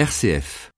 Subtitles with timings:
[0.00, 0.72] RCF.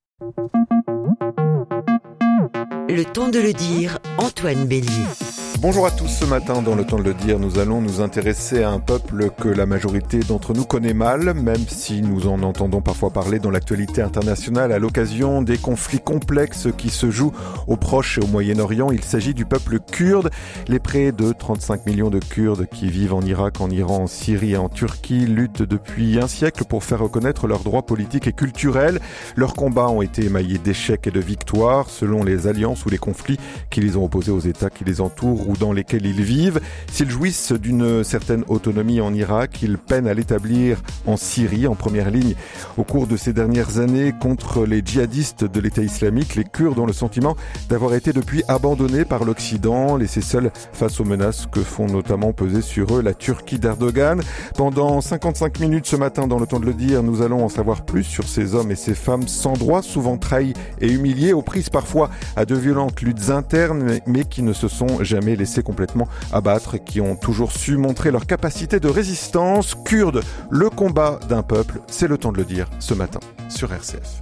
[2.88, 5.31] Le temps de le dire, Antoine Bélier.
[5.62, 8.64] Bonjour à tous, ce matin dans le temps de le dire, nous allons nous intéresser
[8.64, 12.80] à un peuple que la majorité d'entre nous connaît mal, même si nous en entendons
[12.80, 17.30] parfois parler dans l'actualité internationale à l'occasion des conflits complexes qui se jouent
[17.68, 18.90] au Proche et au Moyen-Orient.
[18.90, 20.30] Il s'agit du peuple kurde,
[20.66, 24.54] les près de 35 millions de Kurdes qui vivent en Irak, en Iran, en Syrie
[24.54, 28.98] et en Turquie luttent depuis un siècle pour faire reconnaître leurs droits politiques et culturels.
[29.36, 33.38] Leurs combats ont été émaillés d'échecs et de victoires selon les alliances ou les conflits
[33.70, 36.60] qui les ont opposés aux États qui les entourent dans lesquels ils vivent.
[36.90, 42.10] S'ils jouissent d'une certaine autonomie en Irak, ils peinent à l'établir en Syrie, en première
[42.10, 42.34] ligne.
[42.76, 46.86] Au cours de ces dernières années, contre les djihadistes de l'État islamique, les Kurdes ont
[46.86, 47.36] le sentiment
[47.68, 52.62] d'avoir été depuis abandonnés par l'Occident, laissés seuls face aux menaces que font notamment peser
[52.62, 54.20] sur eux la Turquie d'Erdogan.
[54.56, 57.84] Pendant 55 minutes ce matin, dans le temps de le dire, nous allons en savoir
[57.84, 61.70] plus sur ces hommes et ces femmes sans droit, souvent trahis et humiliés, aux prises
[61.70, 66.76] parfois à de violentes luttes internes, mais qui ne se sont jamais laissés complètement abattre,
[66.82, 69.74] qui ont toujours su montrer leur capacité de résistance.
[69.84, 74.20] Kurde, le combat d'un peuple, c'est le temps de le dire ce matin sur RCF.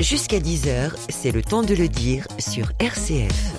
[0.00, 3.54] Jusqu'à 10h, c'est le temps de le dire sur RCF.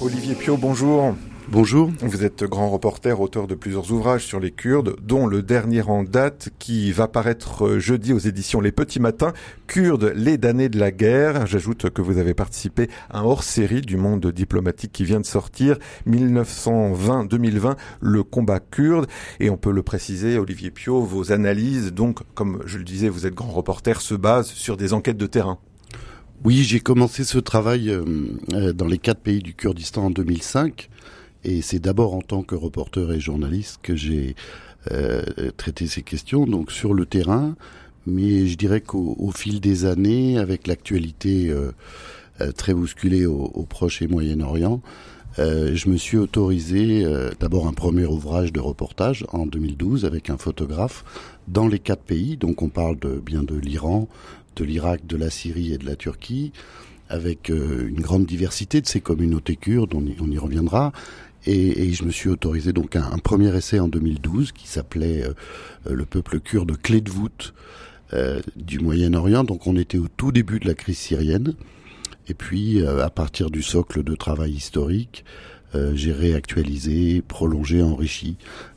[0.00, 1.14] Olivier Pio, bonjour.
[1.50, 1.90] Bonjour.
[2.02, 6.04] Vous êtes grand reporter, auteur de plusieurs ouvrages sur les Kurdes, dont le dernier en
[6.04, 9.32] date qui va paraître jeudi aux éditions Les Petits Matins,
[9.66, 11.46] Kurdes, les damnés de la guerre.
[11.46, 15.78] J'ajoute que vous avez participé à un hors-série du monde diplomatique qui vient de sortir,
[16.06, 19.06] 1920-2020, le combat kurde.
[19.40, 23.26] Et on peut le préciser, Olivier Pio, vos analyses, donc, comme je le disais, vous
[23.26, 25.58] êtes grand reporter, se basent sur des enquêtes de terrain.
[26.44, 30.90] Oui, j'ai commencé ce travail euh, dans les quatre pays du Kurdistan en 2005.
[31.44, 34.34] Et c'est d'abord en tant que reporter et journaliste que j'ai
[34.90, 35.22] euh,
[35.56, 37.54] traité ces questions, donc sur le terrain.
[38.06, 41.72] Mais je dirais qu'au fil des années, avec l'actualité euh,
[42.40, 44.80] euh, très bousculée au, au, Proche et Moyen-Orient,
[45.38, 50.30] euh, je me suis autorisé euh, d'abord un premier ouvrage de reportage en 2012 avec
[50.30, 51.04] un photographe
[51.46, 52.36] dans les quatre pays.
[52.36, 54.08] Donc on parle de, bien de l'Iran,
[54.56, 56.52] de l'Irak, de la Syrie et de la Turquie
[57.08, 60.92] avec euh, une grande diversité de ces communautés kurdes, on y, on y reviendra,
[61.50, 65.32] et, je me suis autorisé donc un, premier essai en 2012 qui s'appelait euh,
[65.90, 67.54] Le peuple kurde clé de voûte
[68.12, 69.44] euh, du Moyen-Orient.
[69.44, 71.54] Donc on était au tout début de la crise syrienne.
[72.28, 75.24] Et puis euh, à partir du socle de travail historique,
[75.74, 78.36] euh, j'ai réactualisé, prolongé, enrichi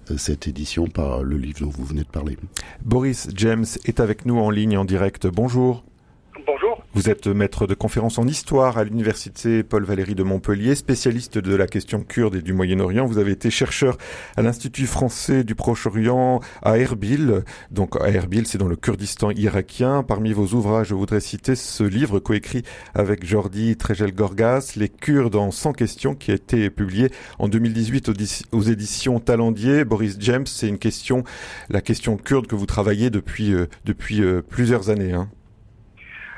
[0.09, 2.37] euh, cette édition par le livre dont vous venez de parler.
[2.83, 5.27] Boris James est avec nous en ligne en direct.
[5.27, 5.83] Bonjour.
[6.93, 11.55] Vous êtes maître de conférence en histoire à l'université Paul Valéry de Montpellier, spécialiste de
[11.55, 13.05] la question kurde et du Moyen-Orient.
[13.05, 13.97] Vous avez été chercheur
[14.35, 17.45] à l'Institut français du Proche-Orient à Erbil.
[17.71, 20.03] Donc à Erbil, c'est dans le Kurdistan irakien.
[20.03, 22.63] Parmi vos ouvrages, je voudrais citer ce livre coécrit
[22.93, 27.09] avec Jordi Trejel-Gorgas, Les Kurdes en 100 questions, qui a été publié
[27.39, 28.11] en 2018
[28.51, 29.85] aux éditions Talendier.
[29.85, 31.23] Boris James, c'est une question,
[31.69, 35.13] la question kurde que vous travaillez depuis, euh, depuis euh, plusieurs années.
[35.13, 35.29] Hein.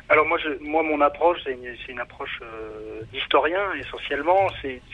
[0.10, 1.58] Alors moi, je, moi, mon approche, c'est
[1.90, 4.48] une, approche euh, d'historien essentiellement.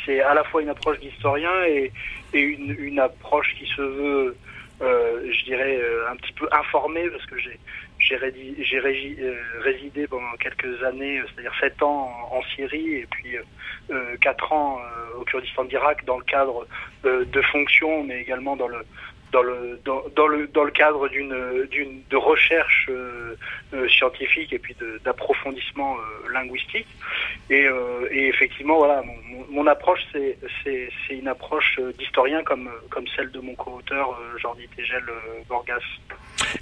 [0.06, 1.92] C'est à la fois une approche d'historien et,
[2.34, 4.38] une, approche qui se veut,
[4.82, 7.36] euh, je dirais, euh, un petit peu informée parce que
[7.98, 8.80] j'ai
[9.62, 13.36] résidé pendant quelques années, c'est-à-dire sept ans en, Syrie et puis
[14.22, 14.80] quatre ans
[15.20, 16.68] au Kurdistan d'Irak dans le cadre
[17.04, 18.86] de fonctions, mais également dans le
[19.32, 23.36] dans le dans, dans le dans le cadre d'une d'une de recherche euh,
[23.74, 26.88] euh, scientifique et puis d'approfondissement euh, linguistique
[27.50, 32.70] et, euh, et effectivement voilà mon, mon approche c'est c'est c'est une approche d'historien comme
[32.90, 35.04] comme celle de mon co-auteur Jordi Tegel
[35.48, 35.84] Borgas.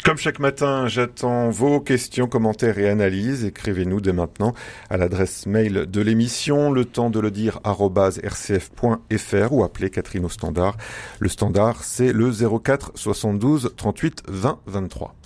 [0.03, 3.45] Comme chaque matin, j'attends vos questions, commentaires et analyses.
[3.45, 4.53] Écrivez-nous dès maintenant
[4.89, 10.29] à l'adresse mail de l'émission, le temps de le dire rcf.fr ou appelez Catherine au
[10.29, 10.75] standard.
[11.19, 15.16] Le standard, c'est le 04 72 38 20 23.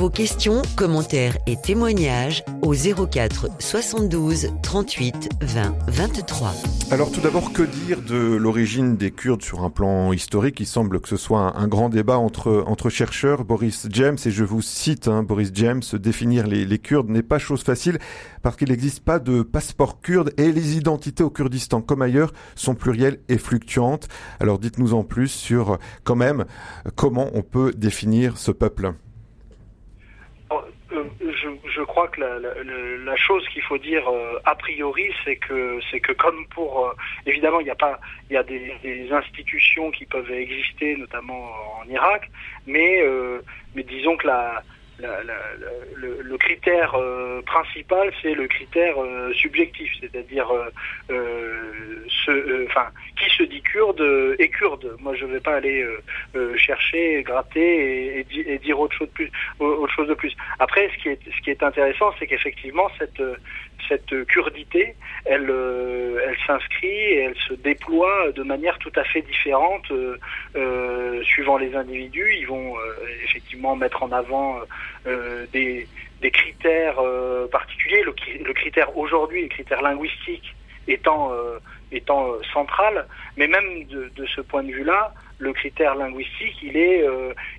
[0.00, 6.54] Vos questions, commentaires et témoignages au 04 72 38 20 23.
[6.90, 10.58] Alors tout d'abord, que dire de l'origine des Kurdes sur un plan historique?
[10.58, 13.44] Il semble que ce soit un, grand débat entre, entre chercheurs.
[13.44, 17.38] Boris James, et je vous cite, hein, Boris James, définir les, les Kurdes n'est pas
[17.38, 17.98] chose facile
[18.40, 22.74] parce qu'il n'existe pas de passeport kurde et les identités au Kurdistan, comme ailleurs, sont
[22.74, 24.08] plurielles et fluctuantes.
[24.40, 26.46] Alors dites-nous en plus sur quand même
[26.96, 28.94] comment on peut définir ce peuple
[31.42, 36.12] je, crois que la, chose qu'il faut dire euh, a priori, c'est que c'est que
[36.12, 36.92] comme pour euh,
[37.26, 41.50] évidemment il n'y a pas il y a des, des, institutions qui peuvent exister notamment
[41.80, 42.30] en Irak,
[42.66, 43.40] mais euh,
[43.74, 44.62] mais disons que la
[45.00, 50.48] le, critère euh, principal, c'est le critère euh, subjectif, c'est-à-dire
[51.08, 52.86] ce, enfin,
[53.18, 54.00] qui se dit kurde
[54.38, 54.96] est kurde.
[55.00, 55.86] Moi, je ne vais pas aller
[56.56, 59.30] chercher, gratter et, dire autre chose de plus.
[59.58, 60.34] Autre chose de plus.
[60.58, 63.22] Après, ce qui est, ce qui est intéressant, c'est qu'effectivement cette
[63.88, 64.94] cette kurdité,
[65.24, 65.52] elle,
[66.24, 69.92] elle s'inscrit et elle se déploie de manière tout à fait différente
[71.22, 72.34] suivant les individus.
[72.38, 72.74] Ils vont
[73.24, 74.60] effectivement mettre en avant
[75.06, 75.86] euh, des,
[76.30, 78.02] critères euh, particuliers.
[78.02, 80.54] Le, critère aujourd'hui, le critère linguistique
[80.86, 81.58] étant, euh,
[81.90, 83.06] étant central,
[83.36, 87.04] mais même de, de ce point de vue-là, le critère linguistique, il est,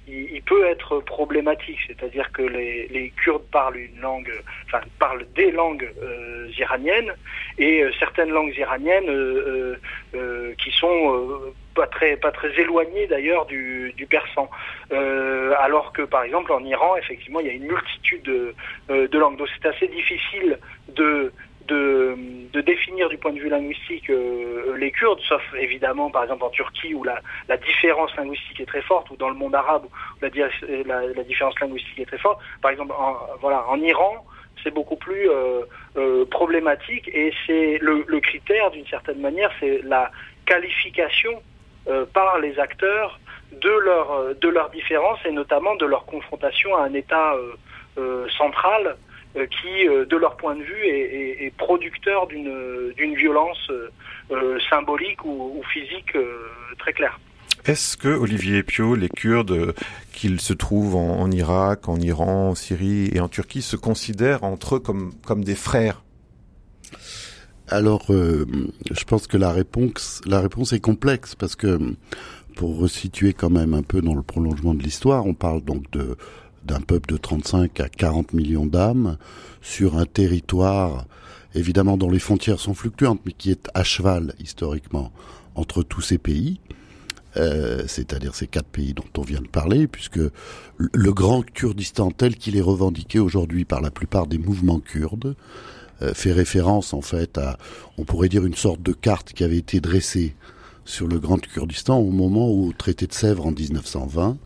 [0.08, 1.80] il, il, peut être problématique.
[1.88, 4.32] C'est-à-dire que les, Kurdes parlent une langue,
[4.66, 7.14] enfin parlent des langues euh, iraniennes
[7.58, 9.76] et certaines langues iraniennes euh,
[10.16, 14.50] euh, qui sont pas très pas très éloigné d'ailleurs du, persan.
[14.92, 18.54] Euh, alors que par exemple en Iran, effectivement, il y a une multitude de,
[18.90, 19.38] euh, de langues.
[19.38, 21.32] Donc c'est assez difficile de,
[21.72, 26.50] de, définir du point de vue linguistique euh, les Kurdes, sauf évidemment par exemple en
[26.50, 27.22] Turquie où la,
[27.58, 32.06] différence linguistique est très forte, ou dans le monde arabe où la, différence linguistique est
[32.06, 32.40] très forte.
[32.62, 34.26] Par exemple, en, voilà, en Iran,
[34.64, 35.62] c'est beaucoup plus euh,
[35.98, 40.12] euh, problématique et c'est le, le, critère d'une certaine manière, c'est la
[40.46, 41.42] qualification
[42.14, 43.20] par les acteurs
[43.52, 47.34] de leur de leurs différences et notamment de leur confrontation à un État
[48.38, 48.98] central
[49.34, 53.72] qui, de leur point de vue, est, est, producteur d'une d'une violence
[54.70, 56.18] symbolique ou, ou physique
[56.80, 57.20] très claire.
[57.66, 59.76] Est-ce que, Olivier Pio, les Kurdes,
[60.14, 64.44] qu'ils se trouvent en, en, Irak, en Iran, en Syrie et en Turquie, se considèrent
[64.44, 66.02] entre eux comme, comme des frères?
[67.68, 68.46] Alors, euh,
[68.92, 71.80] je pense que la réponse, la réponse est complexe parce que
[72.56, 76.18] pour resituer quand même un peu dans le prolongement de l'histoire, on parle donc de
[76.66, 79.18] d'un peuple de 35 à 40 millions d'âmes
[79.62, 81.06] sur un territoire
[81.56, 85.12] évidemment dont les frontières sont fluctuantes, mais qui est à cheval historiquement
[85.56, 86.60] entre tous ces pays.
[87.38, 90.20] Euh, c'est-à-dire ces quatre pays dont on vient de parler, puisque
[90.78, 95.36] le grand Kurdistan tel qu'il est revendiqué aujourd'hui par la plupart des mouvements kurdes,
[96.02, 97.58] euh, fait référence en fait à,
[97.98, 100.36] on pourrait dire, une sorte de carte qui avait été dressée
[100.84, 104.38] sur le Grand Kurdistan au moment où, au traité de Sèvres en 1920,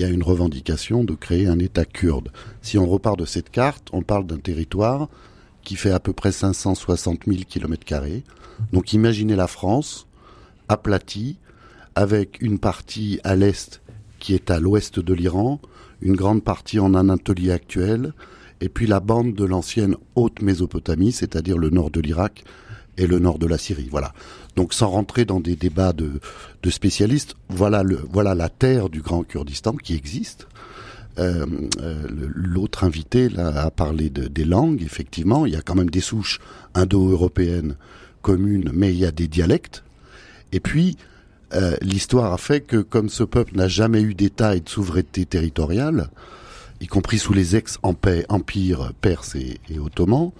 [0.00, 2.32] il y a une revendication de créer un État kurde.
[2.62, 5.10] Si on repart de cette carte, on parle d'un territoire
[5.62, 8.24] qui fait à peu près 560 000 kilomètres carrés.
[8.72, 10.06] Donc imaginez la France
[10.70, 11.36] aplatie
[11.96, 13.82] avec une partie à l'est
[14.20, 15.60] qui est à l'ouest de l'Iran,
[16.00, 18.14] une grande partie en Anatolie actuelle,
[18.62, 22.44] et puis la bande de l'ancienne haute Mésopotamie, c'est-à-dire le nord de l'Irak
[22.96, 23.88] et le nord de la Syrie.
[23.90, 24.14] Voilà.
[24.56, 26.20] Donc sans rentrer dans des débats de,
[26.70, 30.46] spécialistes, voilà, la terre du Grand Kurdistan qui existe.
[31.18, 31.44] Euh,
[31.80, 36.00] euh, L'autre invité a parlé de, des langues, effectivement, il y a quand même des
[36.00, 36.40] souches
[36.74, 37.76] indo-européennes
[38.22, 39.82] communes, mais il y a des dialectes.
[40.52, 40.96] Et puis,
[41.52, 45.26] euh, l'histoire a fait que comme ce peuple n'a jamais eu d'État et de souveraineté
[45.26, 46.10] territoriale,
[46.80, 50.32] y compris sous les ex-empires perses et, et ottomans,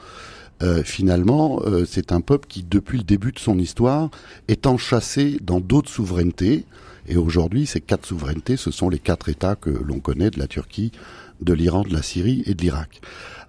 [0.63, 4.11] euh, finalement, euh, c'est un peuple qui, depuis le début de son histoire,
[4.49, 6.67] est enchâssé dans d'autres souverainetés.
[7.09, 10.47] Et aujourd'hui, ces quatre souverainetés, ce sont les quatre États que l'on connaît de la
[10.47, 10.93] Turquie,
[11.41, 13.01] de l'Iran, de la Syrie et de l'Irak.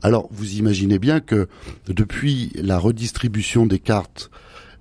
[0.01, 1.47] Alors, vous imaginez bien que
[1.88, 4.31] depuis la redistribution des cartes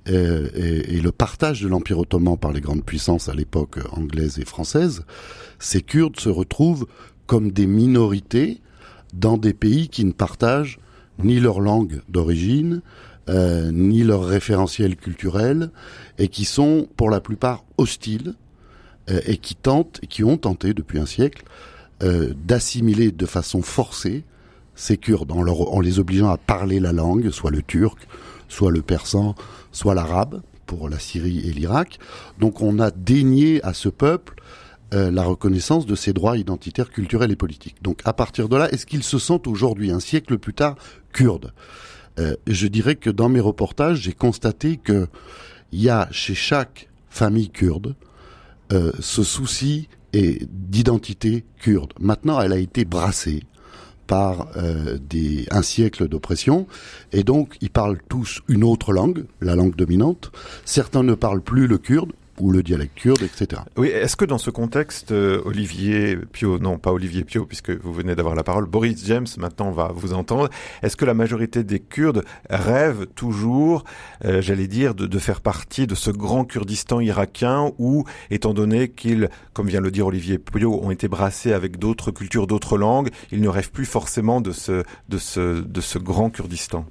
[0.09, 4.39] euh, et, et, le partage de l'Empire ottoman par les grandes puissances à l'époque anglaise
[4.39, 5.05] et française,
[5.59, 6.87] ces Kurdes se retrouvent
[7.27, 8.63] comme des minorités
[9.13, 10.79] dans des pays qui ne partagent
[11.25, 12.83] ni leur langue d'origine,
[13.29, 15.71] euh, ni leur référentiel culturel,
[16.19, 18.35] et qui sont pour la plupart hostiles,
[19.11, 21.45] euh, et qui tentent, qui ont tenté depuis un siècle,
[22.03, 24.25] euh, d'assimiler de façon forcée
[24.75, 27.99] ces Kurdes, en, en les obligeant à parler la langue, soit le turc,
[28.49, 29.35] soit le persan,
[29.73, 31.99] soit l'arabe, pour la Syrie et l'Irak.
[32.39, 34.37] Donc on a dénié à ce peuple
[34.93, 37.77] euh, la reconnaissance de ses droits identitaires, culturels et politiques.
[37.83, 40.77] Donc à partir de là, est-ce qu'ils se sentent aujourd'hui, un siècle plus tard,
[41.13, 41.53] kurdes?
[42.19, 45.09] Euh, Je dirais que dans mes reportages, j'ai constaté que
[45.73, 47.95] il y a chez chaque famille kurde
[48.73, 51.93] euh, ce souci et d'identité kurde.
[52.01, 53.45] Maintenant, elle a été brassée
[54.07, 56.67] par euh, des, un siècle d'oppression,
[57.13, 60.33] et donc ils parlent tous une autre langue, la langue dominante.
[60.65, 63.63] Certains ne parlent plus le kurde, ou le dialecte kurde, etc.
[63.77, 67.93] Oui, est-ce que dans ce contexte, euh, Olivier Pio, non pas Olivier Pio, puisque vous
[67.93, 70.49] venez d'avoir la parole, Boris James maintenant va vous entendre,
[70.83, 73.85] est-ce que la majorité des Kurdes rêvent toujours,
[74.25, 78.89] euh, j'allais dire, de, de, faire partie de ce grand Kurdistan irakien où, étant donné
[78.89, 83.11] qu'ils, comme vient le dire Olivier Pio, ont été brassés avec d'autres cultures, d'autres langues,
[83.33, 86.87] ils ne rêvent plus forcément de ce, de ce, de ce grand Kurdistan?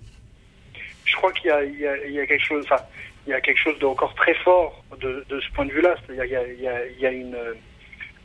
[1.05, 2.63] Je crois qu'il y, y, y a, quelque chose...
[2.65, 2.83] Enfin,
[3.29, 5.95] il y a quelque chose d'encore très fort de, ce point de vue-là.
[6.09, 7.35] Il y a, une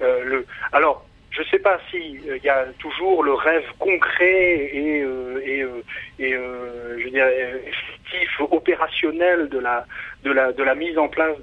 [0.00, 0.46] euh, le.
[0.72, 5.82] Alors, je ne sais pas si il y a toujours le rêve concret et euh,
[6.20, 11.36] euh, je veux dire effectif, opérationnel de la mise en place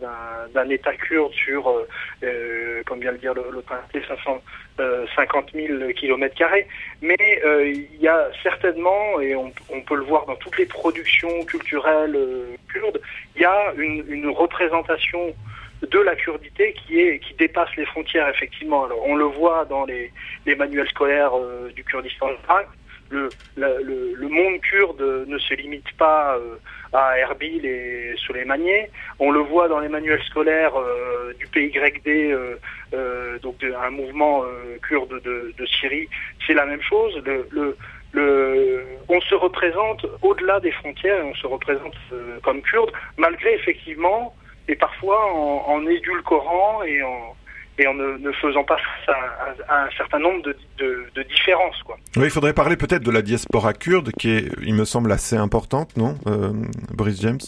[0.53, 1.71] d'un État kurde sur,
[2.87, 3.63] comme vient le dire le, le
[4.07, 4.41] 500
[5.15, 6.67] 50 000 kilomètres carrés,
[7.01, 9.51] mais euh, il y a certainement, et on,
[9.81, 12.17] peut le voir dans toutes les productions culturelles
[13.35, 15.33] il y a une, représentation
[15.81, 18.85] de la kurdité qui est qui dépasse les frontières effectivement.
[18.85, 20.11] Alors on le voit dans les,
[20.55, 22.27] manuels scolaires euh, du Kurdistan
[23.11, 26.55] le, le, monde kurde ne se limite pas euh,
[26.93, 28.87] à Erbil et Soleimani.
[29.19, 34.43] On le voit dans les manuels scolaires euh, du PYD, euh, donc de, un mouvement
[34.87, 36.07] kurde de, Syrie.
[36.47, 37.21] C'est la même chose.
[38.15, 44.33] On se représente au-delà des frontières, on se représente euh, comme kurde, malgré effectivement,
[44.67, 47.35] et parfois en, en édulcorant et en,
[47.93, 49.15] ne, faisant pas face
[49.67, 50.43] à, un certain nombre
[50.77, 51.81] de, différences.
[51.83, 51.97] Quoi.
[52.15, 55.35] Oui, il faudrait parler peut-être de la diaspora kurde, qui est, il me semble, assez
[55.35, 56.51] importante, non, euh,
[57.19, 57.39] James?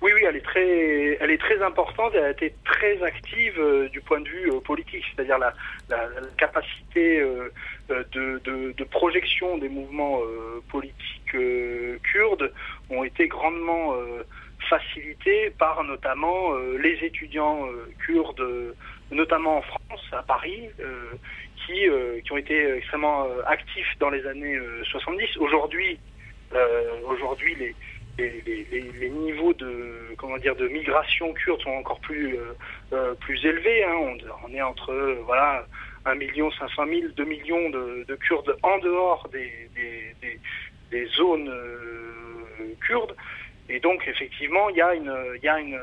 [0.00, 2.12] Oui, oui, elle est très, elle est très importante.
[2.14, 5.52] Elle a été très active euh, du point de vue euh, politique, c'est-à-dire la,
[6.36, 7.50] capacité euh,
[7.88, 10.20] de, de, projection des mouvements
[10.68, 11.36] politiques
[12.12, 12.52] kurdes
[12.90, 13.94] ont été grandement
[14.68, 17.66] facilitées par notamment les étudiants
[18.04, 18.74] kurdes
[19.10, 20.68] notamment en France, à Paris,
[21.56, 21.86] qui,
[22.24, 25.36] qui ont été extrêmement actifs dans les années 70.
[25.38, 25.98] Aujourd'hui,
[27.06, 27.74] aujourd'hui les,
[28.18, 32.36] les, niveaux de comment dire de migration kurde sont encore plus
[33.20, 33.84] plus élevés.
[33.84, 34.16] Hein.
[34.44, 34.92] On, est entre
[35.24, 35.64] voilà
[36.04, 39.70] 1 million 500 000, 2 millions de, de Kurdes en dehors des,
[40.90, 41.52] des, zones
[42.86, 43.14] kurdes.
[43.68, 45.78] Et donc effectivement, il y a une il y a une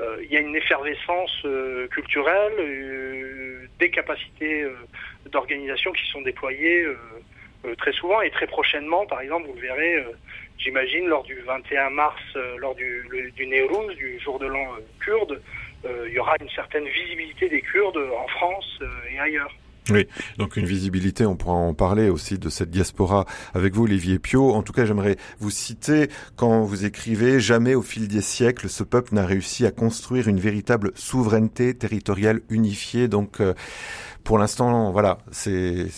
[0.00, 4.66] euh, il y a une effervescence euh, culturelle, euh, des capacités
[5.30, 6.86] d'organisation qui sont déployées
[7.78, 10.04] très souvent et très prochainement, par exemple, vous le verrez,
[10.60, 12.20] j'imagine, lors du 21 mars,
[12.58, 15.40] lors du, du du jour de l'an kurde,
[15.84, 19.52] il y aura une certaine visibilité des Kurdes en France et ailleurs.
[19.90, 20.06] Oui,
[20.38, 24.52] donc une visibilité, on pourra en parler aussi de cette diaspora avec vous, Olivier Pio.
[24.52, 28.84] En tout cas, j'aimerais vous citer quand vous écrivez Jamais au fil des siècles, ce
[28.84, 33.08] peuple n'a réussi à construire une véritable souveraineté territoriale unifiée.
[33.08, 33.54] Donc, euh,
[34.22, 35.88] pour l'instant, voilà, c'est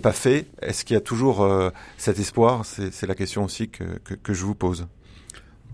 [0.00, 0.46] pas fait.
[0.60, 2.64] Est-ce qu'il y a toujours euh, cet espoir?
[2.64, 3.84] C'est la question aussi que,
[4.28, 4.86] je vous pose.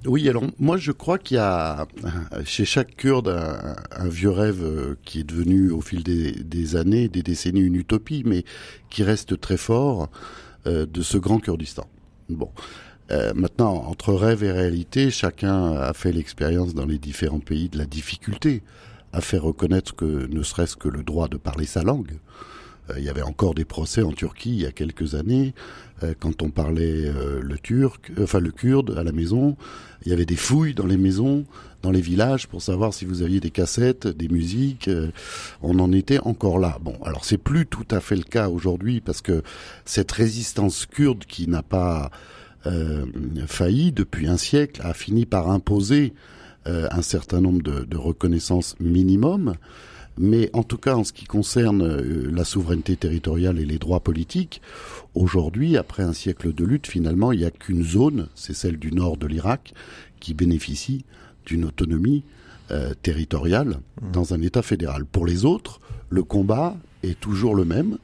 [0.07, 1.87] Oui, alors moi je crois qu'il y a
[2.45, 7.23] chez chaque Kurde un, vieux rêve euh, qui est devenu au fil des, années, des
[7.23, 8.45] décennies une utopie, mais
[8.90, 10.09] qui reste très fort
[10.67, 11.87] euh, de ce grand Kurdistan.
[12.28, 12.50] Bon.
[13.11, 17.78] Euh, maintenant, entre rêve et réalité, chacun a fait l'expérience dans les différents pays de
[17.78, 18.62] la difficulté
[19.12, 22.19] à faire reconnaître que ne serait-ce que le droit de parler sa langue.
[22.97, 25.55] Il y avait encore des procès en Turquie il y a quelques années
[26.19, 29.57] quand on parlait euh, le turc, enfin le kurde à la maison.
[30.05, 31.45] Il y avait des fouilles dans les maisons,
[31.83, 34.88] dans les villages pour savoir si vous aviez des cassettes, des musiques.
[35.61, 36.78] on en était encore là.
[36.83, 39.43] Bon, alors c'est plus tout à fait le cas aujourd'hui parce que
[39.85, 42.11] cette résistance kurde qui n'a pas
[42.67, 43.07] euh,
[43.47, 46.12] failli depuis un siècle a fini par imposer
[46.67, 49.55] euh, un certain nombre de, de reconnaissances minimum.
[50.18, 54.00] Mais en tout cas, en ce qui concerne euh, la souveraineté territoriale et les droits
[54.00, 54.60] politiques,
[55.14, 58.92] aujourd'hui, après un siècle de lutte, finalement, il n'y a qu'une zone, c'est celle du
[58.92, 59.75] nord de l'Irak,
[60.20, 61.04] qui bénéficie
[61.46, 62.25] d'une autonomie
[62.70, 64.10] euh, territoriale mmh.
[64.12, 65.04] dans un État fédéral.
[65.04, 67.98] Pour les autres, le combat est toujours le même.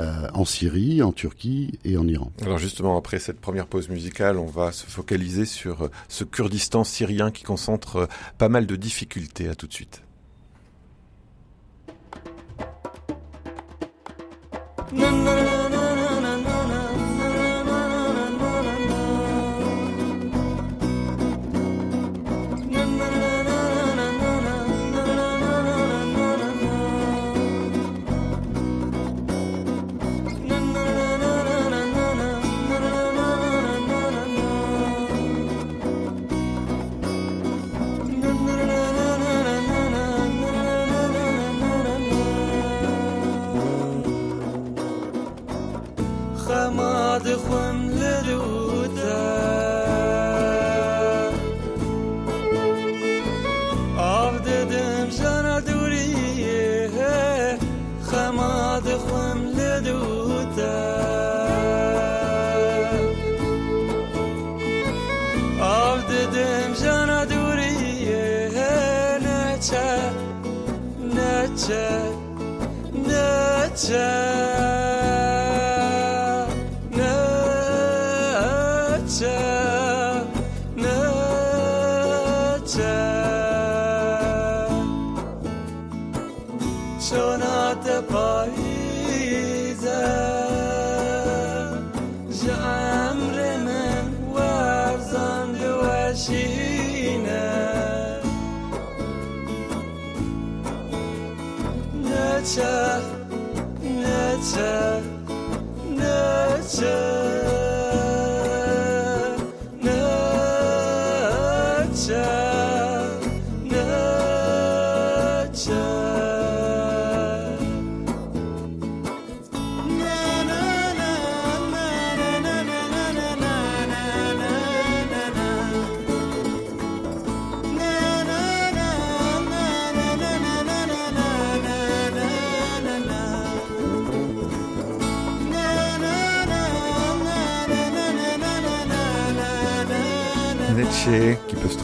[0.00, 2.32] Euh, en Syrie, en Turquie et en Iran.
[2.42, 7.30] Alors justement, après cette première pause musicale, on va se focaliser sur ce Kurdistan syrien
[7.30, 9.48] qui concentre pas mal de difficultés.
[9.48, 10.03] À tout de suite.
[14.92, 15.53] Na, na,
[96.30, 98.14] na,
[103.80, 103.86] qui
[105.96, 107.13] peut se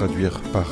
[0.01, 0.67] traduire par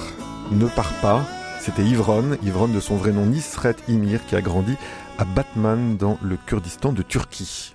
[0.50, 1.22] ne pars pas.
[1.60, 4.74] C'était Ivron, Ivron de son vrai nom Nisret Imir, qui a grandi
[5.18, 7.74] à Batman dans le Kurdistan de Turquie.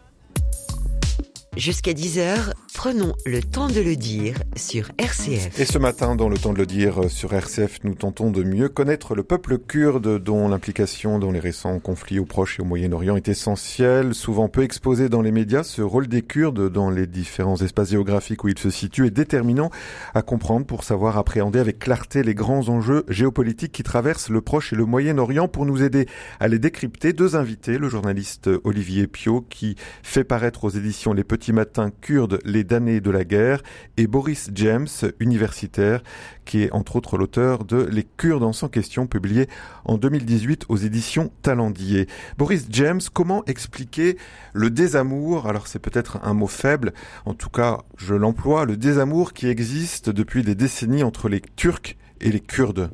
[1.55, 5.57] Jusqu'à 10h, prenons le temps de le dire sur RCF.
[5.57, 8.67] Et ce matin, dans le temps de le dire sur RCF, nous tentons de mieux
[8.67, 13.15] connaître le peuple kurde dont l'implication dans les récents conflits au Proche et au Moyen-Orient
[13.15, 15.63] est essentielle, souvent peu exposé dans les médias.
[15.63, 19.69] Ce rôle des Kurdes dans les différents espaces géographiques où ils se situent est déterminant
[20.13, 24.73] à comprendre pour savoir appréhender avec clarté les grands enjeux géopolitiques qui traversent le Proche
[24.73, 25.47] et le Moyen-Orient.
[25.47, 26.05] Pour nous aider
[26.41, 31.23] à les décrypter, deux invités, le journaliste Olivier Pio qui fait paraître aux éditions Les
[31.23, 33.61] Petits Matin kurde, les de la guerre,
[33.97, 34.87] et Boris James,
[35.19, 36.01] universitaire,
[36.43, 39.47] qui est entre autres l'auteur de Les Kurdes en sans question, publié
[39.85, 42.07] en 2018 aux éditions Talendier.
[42.39, 44.17] Boris James, comment expliquer
[44.53, 46.93] le désamour, alors c'est peut-être un mot faible,
[47.25, 51.95] en tout cas je l'emploie, le désamour qui existe depuis des décennies entre les Turcs
[52.21, 52.89] et les Kurdes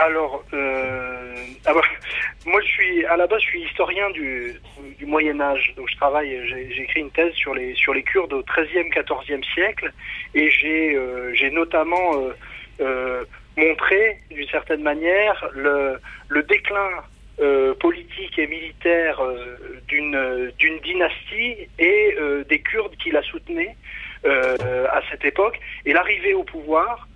[0.00, 1.34] alors, euh,
[1.66, 1.82] ah bah,
[2.46, 4.58] moi, je suis à la base, je suis historien du,
[5.02, 5.74] Moyen Âge.
[5.76, 9.42] Donc, je travaille, j'ai écrit une thèse sur les sur les Kurdes au XIIIe, XIVe
[9.54, 9.92] siècle,
[10.34, 12.12] et j'ai euh, j'ai notamment
[12.80, 13.24] euh,
[13.56, 16.90] montré, d'une certaine manière, le le déclin
[17.80, 19.18] politique et militaire
[19.88, 22.14] d'une d'une dynastie et
[22.46, 23.74] des Kurdes qui la soutenaient
[24.26, 27.08] à cette époque, et l'arrivée au pouvoir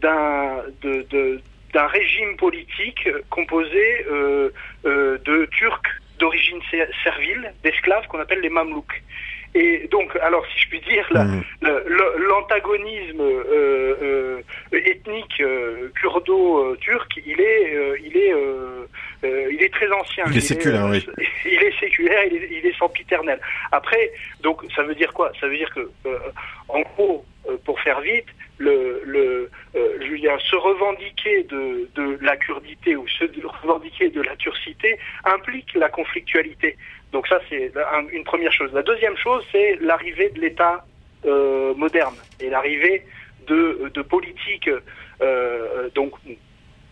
[0.00, 4.50] d'un de d'un régime politique composé euh,
[4.84, 6.60] euh, de Turcs d'origine
[7.02, 9.02] servile, d'esclaves qu'on appelle les Mamelouks.
[9.54, 11.68] Et donc, alors si je puis dire, mmh.
[12.28, 14.40] l'antagonisme euh, euh,
[14.72, 18.32] ethnique euh, kurdo-turc, il est, euh, il est,
[19.52, 20.24] il est très ancien.
[20.30, 21.04] Il est séculaire, oui.
[21.44, 23.38] Il est séculaire, il est, il est sempiternel.
[23.72, 25.32] Après, donc, ça veut dire quoi?
[25.38, 25.90] Ça veut dire que,
[26.68, 27.24] en gros,
[27.64, 28.28] pour faire vite,
[28.62, 33.24] dire, se revendiquer de, la kurdité ou se
[33.62, 36.76] revendiquer de la turcité implique la conflictualité.
[37.12, 37.72] Donc ça, c'est
[38.12, 38.72] une première chose.
[38.72, 40.84] La deuxième chose, c'est l'arrivée de l'État
[41.24, 43.04] euh, moderne et l'arrivée
[43.46, 44.70] de, politiques,
[45.20, 46.14] euh, donc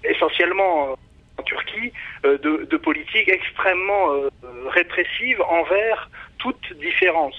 [0.04, 0.96] essentiellement
[1.40, 1.92] en Turquie,
[2.24, 4.28] euh, de, politiques extrêmement euh,
[4.68, 7.36] répressives envers toute différence.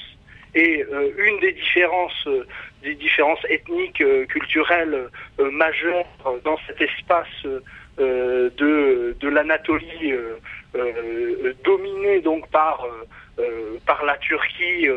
[0.53, 2.27] Et euh, une des différences,
[2.83, 5.07] différences ethniques, culturelles
[5.39, 6.05] majeures
[6.43, 7.45] dans cet espace
[7.97, 10.13] de, l'Anatolie
[10.73, 14.87] euh, dominé donc par euh, euh, la Turquie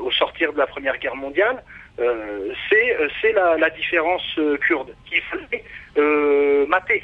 [0.00, 1.62] au sortir de la Première Guerre mondiale,
[1.98, 7.02] c'est la, différence kurde qu'il fallait mater.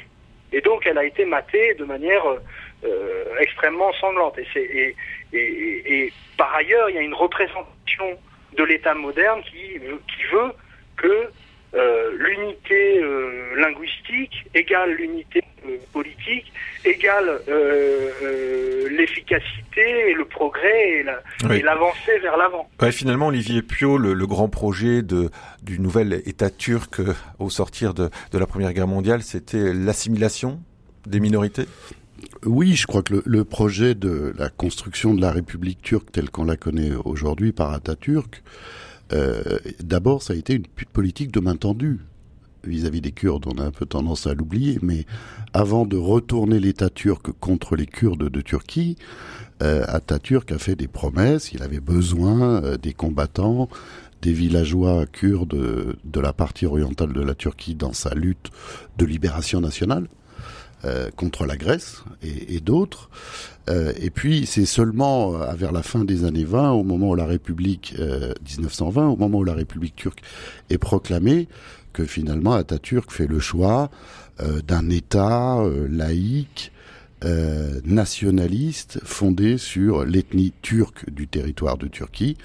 [0.51, 2.23] Et donc elle a été matée de manière
[3.39, 4.37] extrêmement sanglante.
[4.37, 4.95] Et, et,
[5.33, 8.17] et, et, par ailleurs, il y a une représentation
[8.57, 10.51] de l'État moderne qui, qui veut
[10.97, 11.29] que
[11.75, 16.51] euh, l'unité euh, linguistique égale l'unité euh, politique
[16.83, 17.41] égale
[18.89, 21.03] l'efficacité et le progrès
[21.51, 22.67] et l'avancée vers l'avant.
[22.81, 25.29] Ouais, finalement, Olivier Pio, le, le, grand projet de,
[25.61, 27.01] du nouvel État turc
[27.37, 30.59] au sortir de, de la Première Guerre mondiale, c'était l'assimilation
[31.05, 31.65] des minorités?
[32.45, 36.45] Oui, je crois que le, projet de la construction de la République turque telle qu'on
[36.45, 38.43] la connaît aujourd'hui par Atatürk,
[39.11, 41.99] euh, d'abord ça a été une politique de main tendue
[42.63, 43.45] vis-à-vis des Kurdes.
[43.47, 45.05] On a un peu tendance à l'oublier, mais
[45.53, 48.97] avant de retourner l'État turc contre les Kurdes de Turquie,
[49.61, 51.51] euh, Atatürk a fait des promesses.
[51.51, 53.69] Il avait besoin euh, des combattants,
[54.21, 58.49] des villageois kurdes de la partie orientale de la Turquie dans sa lutte
[58.97, 60.07] de libération nationale.
[60.85, 63.09] Euh, contre la Grèce et, d'autres.
[63.69, 67.15] Euh, et puis c'est seulement euh, vers la fin des années 20, au moment où
[67.15, 70.21] la République 1920, au moment où la République turque
[70.69, 71.49] est proclamée,
[71.91, 73.91] que finalement Atatürk fait le choix
[74.39, 76.71] d'un État laïque
[77.25, 82.37] euh, nationaliste fondé sur l'ethnie turque du territoire de Turquie.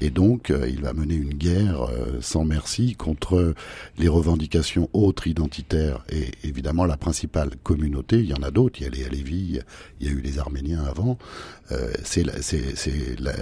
[0.00, 3.54] Et donc, euh, il va mener une guerre euh, sans merci contre
[3.98, 8.18] les revendications autres identitaires et évidemment la principale communauté.
[8.18, 8.80] Il y en a d'autres.
[8.80, 9.60] Il y a les Alévis,
[10.00, 11.18] il y a eu les Arméniens avant.
[12.02, 12.24] c'est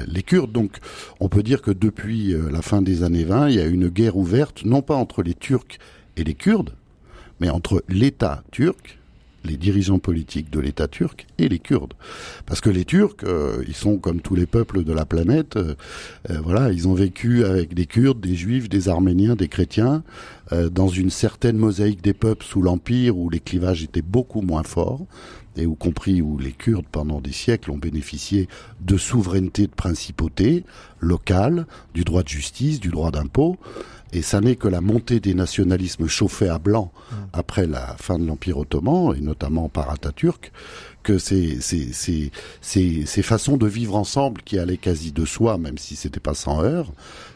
[0.07, 0.53] les Kurdes.
[0.53, 0.79] Donc,
[1.21, 4.17] on peut dire que depuis la fin des années 20, il y a une guerre
[4.17, 5.79] ouverte, non pas entre les Turcs
[6.17, 6.75] et les Kurdes,
[7.41, 8.99] mais entre l'État turc
[9.45, 11.95] les dirigeants politiques de l'État turc et les Kurdes.
[12.47, 15.57] Parce que les Turcs, euh, ils sont comme tous les peuples de la planète.
[15.57, 15.75] Euh,
[16.31, 20.03] euh, voilà, ils ont vécu avec des Kurdes, des Juifs, des Arméniens, des chrétiens,
[20.71, 25.07] dans une certaine mosaïque des peuples sous l'Empire où les clivages étaient beaucoup moins forts
[25.57, 28.49] et y compris où les Kurdes pendant des siècles ont bénéficié
[28.81, 30.65] de souveraineté de principauté
[31.01, 33.57] locale, du droit de justice, du droit d'impôt.
[34.12, 37.14] Et ça n'est que la montée des nationalismes chauffés à blanc mmh.
[37.33, 40.53] après la fin de l'Empire ottoman, et notamment par Atatürk,
[41.03, 45.59] que ces, ces, ces, ces, ces façons de vivre ensemble qui allaient quasi de soi,
[45.59, 46.92] même si c'était pas sans heurts,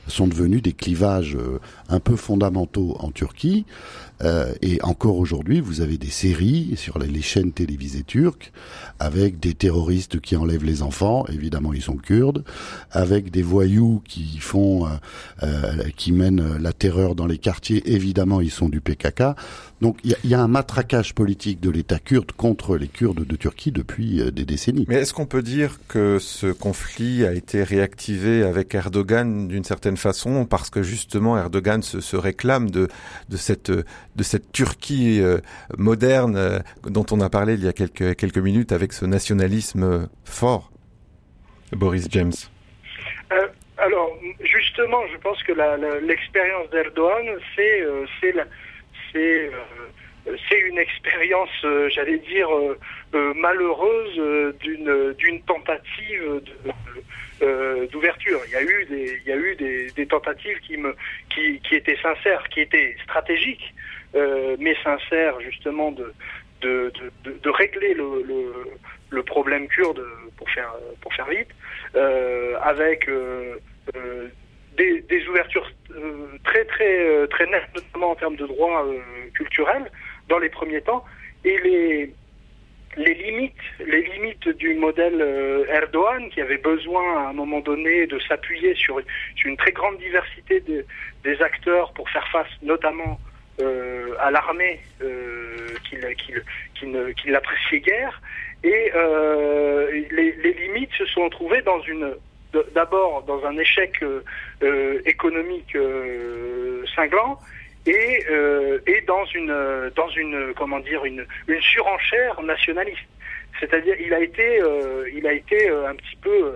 [0.06, 1.58] sont devenus des clivages euh,
[1.88, 3.64] un peu fondamentaux en Turquie.
[4.22, 8.52] Euh, et encore aujourd'hui, vous avez des séries sur les, chaînes télévisées turques
[8.98, 12.44] avec des terroristes qui enlèvent les enfants, évidemment ils sont kurdes,
[12.90, 14.90] avec des voyous qui font, euh,
[15.42, 19.34] euh qui mènent la terreur dans les quartiers, évidemment ils sont du PKK.
[19.82, 23.36] Donc il y, y, a un matraquage politique de l'État kurde contre les Kurdes de
[23.36, 24.86] Turquie depuis euh, des décennies.
[24.88, 29.98] Mais est-ce qu'on peut dire que ce conflit a été réactivé avec Erdogan d'une certaine
[29.98, 32.88] façon parce que justement Erdogan se, se réclame de,
[33.28, 35.38] de cette de cette Turquie euh,
[35.76, 40.08] moderne euh, dont on a parlé il y a quelques quelques minutes avec ce nationalisme
[40.24, 40.72] fort,
[41.72, 42.32] Boris James.
[43.76, 44.10] alors
[44.40, 45.52] justement, je pense que
[46.00, 47.84] l'expérience d'Erdogan, c'est
[48.20, 48.32] c'est
[49.16, 49.50] c'est
[50.26, 56.42] euh, c'est une expérience, euh, j'allais dire, euh, malheureuse d'une tentative
[57.92, 58.40] d'ouverture.
[58.46, 59.56] Il y a eu des il eu
[59.94, 60.94] des, tentatives qui me
[61.30, 63.72] qui, étaient sincères, qui étaient stratégiques,
[64.14, 66.12] mais sincères justement de
[66.62, 68.52] de, régler le, le,
[69.10, 70.02] le, problème kurde
[70.36, 71.52] pour faire pour faire vite,
[72.62, 73.08] avec
[74.76, 75.70] des, ouvertures
[76.44, 78.86] très très très nettes, notamment en termes de droits
[79.34, 79.90] culturels
[80.28, 81.04] dans les premiers temps
[81.44, 82.12] et les
[82.96, 83.52] les limites,
[83.86, 88.74] les limites du modèle euh, Erdogan, qui avait besoin à un moment donné de s'appuyer
[88.74, 89.00] sur,
[89.44, 90.84] une très grande diversité de,
[91.22, 93.20] des acteurs pour faire face notamment
[93.60, 98.20] euh, à l'armée euh, qu'il l'appréciait guère.
[98.64, 102.14] Et euh, les, limites se sont trouvées dans une
[102.74, 105.76] d'abord dans un échec euh, économique
[106.94, 107.38] cinglant
[107.86, 113.08] et, euh, et dans une dans une comment dire une, une surenchère nationaliste.
[113.60, 116.54] C'est-à-dire il a été euh, il a été euh, un petit peu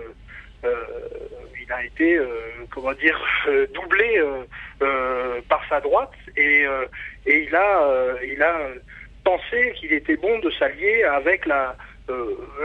[0.63, 0.75] euh,
[1.59, 2.19] il a été
[2.69, 3.19] comment dire
[3.73, 4.21] doublé
[5.47, 6.65] par sa droite et
[7.25, 8.57] et il a il a
[9.23, 11.75] pensé qu'il était bon de s'allier avec la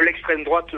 [0.02, 0.74] l'extrême droite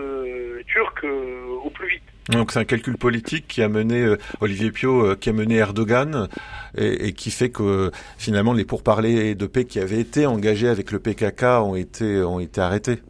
[0.67, 2.03] turque au plus vite.
[2.29, 5.57] Donc c'est un calcul politique qui a mené euh, Olivier Pio, euh, qui a mené
[5.57, 6.29] Erdogan,
[6.77, 10.99] et, qui fait que finalement les pourparlers de paix qui avaient été engagés avec le
[10.99, 13.01] PKK ont été ont été arrêtés.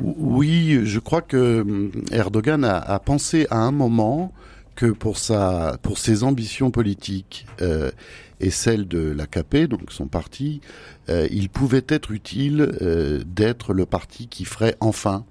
[0.00, 4.32] Oui, je crois que hum, Erdogan a, a pensé à un moment
[4.76, 7.90] que pour sa pour ses ambitions politiques euh,
[8.40, 10.60] et celles de l'AKP, donc son parti,
[11.08, 15.24] euh, il pouvait être utile euh, d'être le parti qui ferait enfin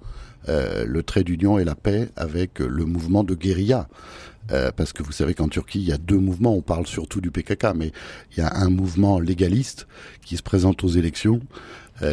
[0.48, 3.88] euh, le trait d'union et la paix avec le mouvement de guérilla.
[4.76, 7.30] Parce que vous savez qu'en Turquie, il y a deux mouvements, on parle surtout du
[7.30, 7.90] PKK, mais
[8.32, 9.86] il y a un mouvement légaliste
[10.26, 11.40] qui se présente aux élections,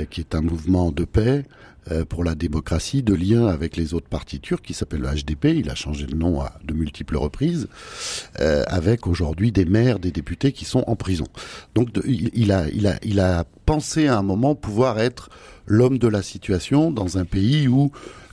[0.09, 1.43] qui est un mouvement de paix,
[2.07, 5.45] pour la démocratie de lien avec les autres partis turcs qui s'appelle le HDP.
[5.45, 7.67] Il a changé de nom à de multiples reprises,
[8.39, 11.25] euh, avec aujourd'hui des maires, des députés qui sont en prison.
[11.75, 15.29] Donc il, a, pensait à un moment pouvoir être
[15.65, 17.91] l'homme de la situation dans un pays où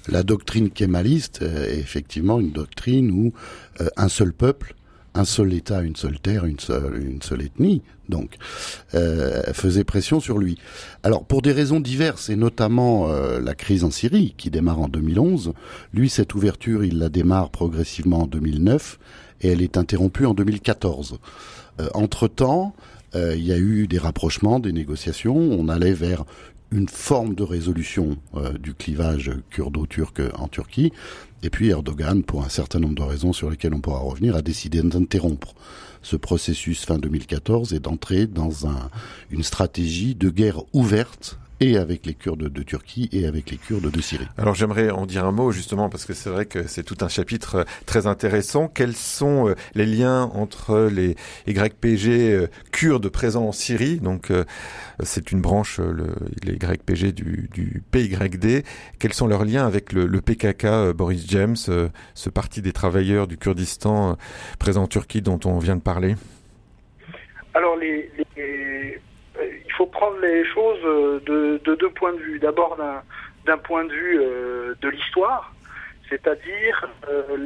[0.09, 3.32] la doctrine kémaliste est effectivement une doctrine où
[3.96, 4.74] un seul peuple
[5.16, 8.37] un seul État, une seule terre, une seule, ethnie, donc
[8.94, 10.59] euh, faisait pression sur lui.
[11.02, 14.88] Alors pour des raisons diverses, et notamment euh, la crise en Syrie qui démarre en
[14.88, 15.52] 2011,
[15.92, 18.98] lui cette ouverture il la démarre progressivement en 2009
[19.42, 21.18] et elle est interrompue en 2014.
[21.81, 22.74] Euh, entre temps,
[23.14, 25.35] il y a eu des rapprochements, des négociations.
[25.35, 26.26] On allait vers
[26.70, 28.18] une forme de résolution
[28.61, 30.92] du clivage kurdo-turc en Turquie,
[31.42, 34.42] et puis Erdogan, pour un certain nombre de raisons sur lesquelles on pourra revenir, a
[34.42, 35.55] décidé d'interrompre
[36.03, 38.90] ce processus fin 2014 et d'entrer dans un,
[39.31, 43.90] une stratégie de guerre ouverte et avec les Kurdes de Turquie et avec les Kurdes
[43.90, 44.29] de Syrie.
[44.37, 47.09] Alors j'aimerais en dire un mot justement parce que c'est vrai que c'est tout un
[47.09, 48.69] chapitre euh, très intéressant.
[48.69, 51.16] Quels sont euh, les liens entre les
[51.47, 53.99] YPG euh, kurdes présents en Syrie?
[53.99, 54.33] Donc
[55.03, 58.64] c'est une branche, le, les YPG du, du, PYD.
[58.99, 63.37] Quels sont leurs liens avec le, le PKK, Boris James, ce parti des travailleurs du
[63.37, 64.16] Kurdistan
[64.59, 66.16] présent en Turquie dont on vient de parler?
[67.55, 68.06] Alors les
[69.77, 71.21] faut prendre les choses euh,
[71.65, 72.39] de, deux points de vue.
[72.39, 72.79] D'abord
[73.45, 75.53] d'un point de vue euh, de l'histoire,
[76.09, 77.37] c'est-à-dire euh,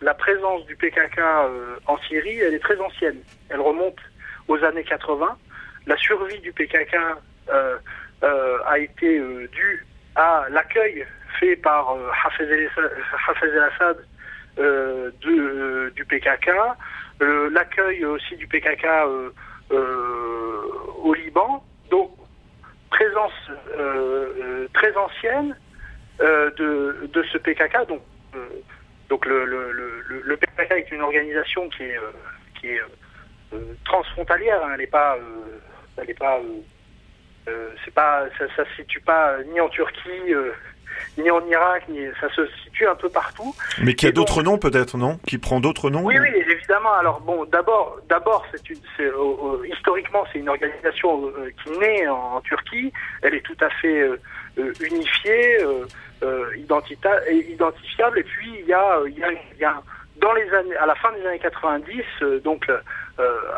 [0.00, 1.20] la, présence du PKK
[1.86, 3.18] en Syrie, elle est très ancienne.
[3.50, 3.98] Elle remonte
[4.48, 5.36] aux années 80.
[5.86, 6.96] La survie du PKK
[7.50, 9.20] a été
[9.52, 11.06] due à l'accueil
[11.38, 12.44] fait par Hafez
[13.42, 13.98] el-Assad
[15.20, 16.50] du PKK,
[17.20, 18.86] l'accueil aussi du PKK
[21.02, 21.64] au Liban.
[21.90, 22.10] Donc,
[22.90, 25.56] présence euh, euh, très ancienne
[26.20, 27.86] de, de ce PKK.
[27.88, 28.02] Donc,
[29.08, 31.98] donc le, le, le, le, PKK est une organisation qui est,
[32.60, 32.80] qui est
[33.84, 34.62] transfrontalière.
[34.64, 34.70] Hein.
[34.72, 35.16] elle n'est pas,
[35.96, 36.40] elle pas,
[37.84, 40.34] c'est pas, ça, ça se situe pas ni en Turquie
[41.16, 43.54] ni en Irak, ni ça se situe un peu partout.
[43.82, 45.18] Mais qui a d'autres noms peut-être, non?
[45.26, 46.92] Qui prend d'autres noms Oui, oui, évidemment.
[46.94, 49.10] Alors bon, d'abord, d'abord, c'est une, c'est,
[49.68, 52.92] historiquement, c'est une organisation euh, qui naît en, Turquie.
[53.22, 54.20] Elle est tout à fait euh,
[54.58, 55.58] euh, unifiée,
[56.56, 58.18] identifiable.
[58.18, 59.80] Et puis il y a, il y a, il y a
[60.16, 62.68] dans les années, à la fin des années 90, donc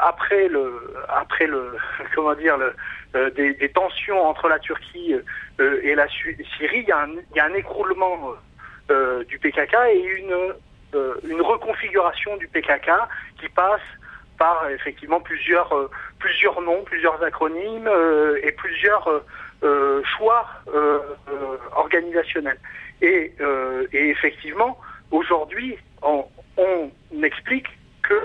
[0.02, 1.74] après le, après le,
[2.14, 2.74] comment dire le
[3.16, 5.16] euh, des, des, tensions entre la Turquie
[5.58, 8.34] euh, et la Syrie, il y a un, il y a un écroulement
[8.88, 10.54] euh, du PKK et une,
[11.28, 12.88] une reconfiguration du PKK
[13.40, 13.80] qui passe
[14.38, 15.74] par effectivement plusieurs,
[16.20, 17.90] plusieurs noms, plusieurs acronymes
[18.42, 19.22] et plusieurs
[20.16, 20.46] choix
[21.76, 22.58] organisationnels.
[23.02, 23.34] Et,
[23.92, 24.78] et effectivement,
[25.10, 26.24] aujourd'hui, on,
[26.56, 26.90] on,
[27.22, 27.66] explique
[28.02, 28.20] que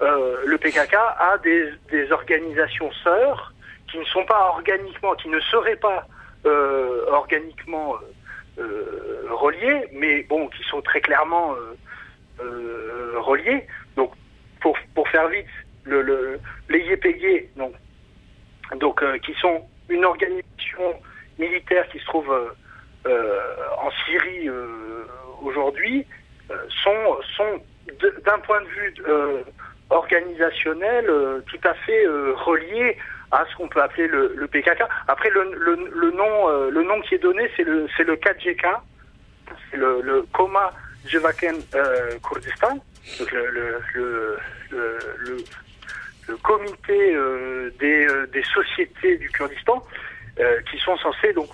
[0.00, 3.51] le PKK a des, des organisations sœurs
[3.92, 6.06] qui ne sont pas organiquement, qui ne seraient pas
[6.46, 11.54] euh, organiquement euh, euh, reliés, mais bon, qui sont très clairement
[13.18, 13.66] reliés.
[13.96, 14.12] Donc,
[14.60, 15.46] pour, pour faire vite,
[15.84, 17.74] le, le, les donc,
[18.76, 20.94] donc qui sont une organisation
[21.38, 22.30] militaire qui se trouve
[23.04, 24.48] en Syrie
[25.42, 26.06] aujourd'hui,
[26.82, 27.60] sont, sont
[28.24, 28.94] d'un point de vue
[29.90, 31.06] organisationnel
[31.46, 32.96] tout à fait reliés
[33.32, 34.82] à ce qu'on peut appeler le, PKK.
[35.08, 38.66] Après, le, le, nom, euh, le nom qui est donné, c'est le, c'est le KJK,
[39.72, 40.72] le, Koma
[41.06, 42.78] Jevaken euh, Kurdistan,
[43.18, 44.38] donc le, le,
[44.70, 49.82] le, comité euh, des, des sociétés du Kurdistan,
[50.70, 51.48] qui sont censés donc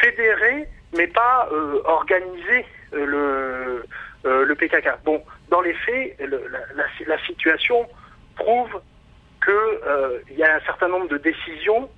[0.00, 1.48] fédérer, mais pas
[1.84, 3.82] organiser le,
[4.24, 5.02] le PKK.
[5.04, 6.18] Bon, dans les faits,
[7.06, 7.86] la situation
[8.36, 8.80] prouve
[9.44, 11.88] qu'il euh, y a un certain nombre de décisions,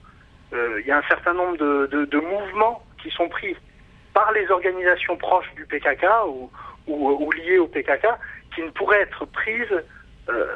[0.53, 3.57] euh, il y a un certain nombre de, mouvements qui sont pris
[4.15, 6.51] par les organisations proches du PKK ou,
[7.33, 8.07] liées au PKK
[8.55, 9.83] qui ne pourraient être prises
[10.29, 10.47] euh,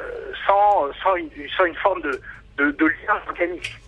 [0.47, 2.21] sans, une, forme de,
[2.59, 3.79] lien organique.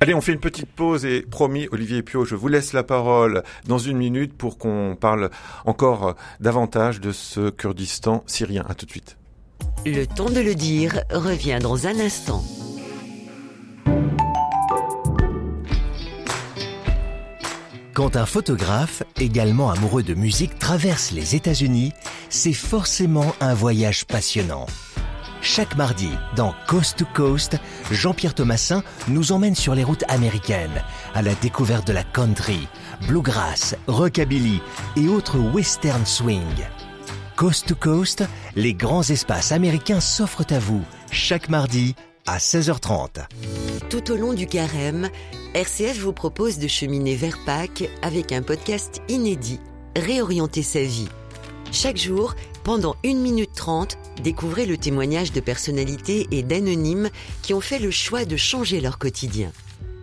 [0.00, 3.42] Allez, on fait une petite pause et promis, Olivier Pio, je vous laisse la parole
[3.66, 5.30] dans une minute pour qu'on parle
[5.64, 8.64] encore davantage de ce Kurdistan syrien.
[8.68, 9.16] À tout de suite.
[9.86, 12.42] Le temps de le dire revient dans un instant.
[17.92, 21.92] Quand un photographe, également amoureux de musique, traverse les États-Unis,
[22.28, 24.66] c'est forcément un voyage passionnant.
[25.42, 27.58] Chaque mardi, dans Coast to Coast,
[27.92, 30.82] Jean-Pierre Thomasin nous emmène sur les routes américaines,
[31.14, 32.66] à la découverte de la country,
[33.06, 34.60] bluegrass, rockabilly
[34.96, 36.42] et autres western swing.
[37.36, 38.22] Coast to Coast,
[38.54, 43.26] les grands espaces américains s'offrent à vous chaque mardi à 16h30.
[43.90, 45.10] Tout au long du carême,
[45.54, 49.58] RCF vous propose de cheminer vers Pâques avec un podcast inédit,
[49.96, 51.08] Réorienter sa vie.
[51.72, 57.10] Chaque jour, pendant 1 minute 30, découvrez le témoignage de personnalités et d'anonymes
[57.42, 59.50] qui ont fait le choix de changer leur quotidien.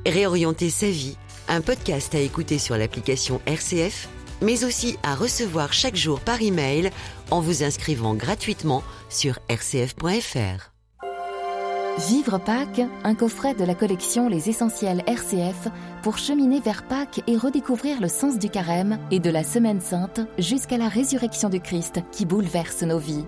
[0.06, 1.15] Réorienter sa vie,
[1.48, 4.10] un podcast à écouter sur l'application RCF,
[4.41, 6.89] mais aussi à recevoir chaque jour par email
[7.32, 10.72] en vous inscrivant gratuitement sur rcf.fr.
[12.08, 15.67] Vivre Pâques, un coffret de la collection Les Essentiels RCF
[16.04, 20.22] pour cheminer vers Pâques et redécouvrir le sens du carême et de la Semaine Sainte
[20.39, 23.26] jusqu'à la résurrection du Christ qui bouleverse nos vies.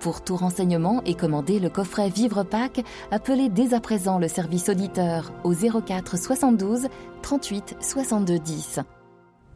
[0.00, 4.68] Pour tout renseignement et commander le coffret Vivre Pâques, appelez dès à présent le service
[4.68, 6.88] auditeur au 04 72
[7.22, 8.80] 38 62 10.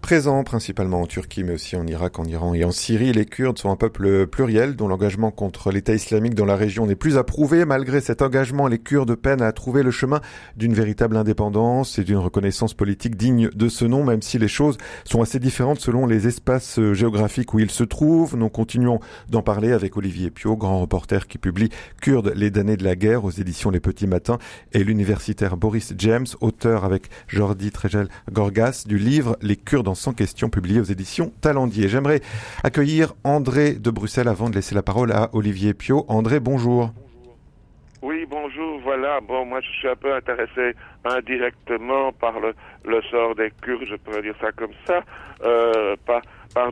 [0.04, 3.58] Présents principalement en Turquie, mais aussi en Irak, en Iran et en Syrie, les Kurdes
[3.58, 7.64] sont un peuple pluriel dont l'engagement contre l'État islamique dans la région n'est plus approuvé.
[7.64, 10.20] Malgré cet engagement, les Kurdes peinent à trouver le chemin
[10.58, 14.76] d'une véritable indépendance et d'une reconnaissance politique digne de ce nom, même si les choses
[15.04, 18.36] sont assez différentes selon les espaces géographiques où ils se trouvent.
[18.36, 21.70] Nous continuons d'en parler avec Olivier Pio, grand reporter qui publie
[22.02, 24.36] Kurdes, les damnés de la guerre aux éditions Les Petits Matins,
[24.74, 30.48] et l'universitaire Boris James, auteur avec Jordi Trejel Gorgas du livre Les Kurdes sans question
[30.48, 31.88] publié aux éditions Talendier.
[31.88, 32.20] J'aimerais
[32.62, 36.04] accueillir André de Bruxelles avant de laisser la parole à Olivier Pio.
[36.08, 36.90] André, bonjour.
[38.04, 38.80] Oui, bonjour.
[38.80, 39.20] Voilà.
[39.20, 40.74] Bon, moi, je suis un peu intéressé
[41.06, 45.00] indirectement par le, sort des Kurdes, je pourrais dire ça comme ça,
[45.42, 46.20] euh, par,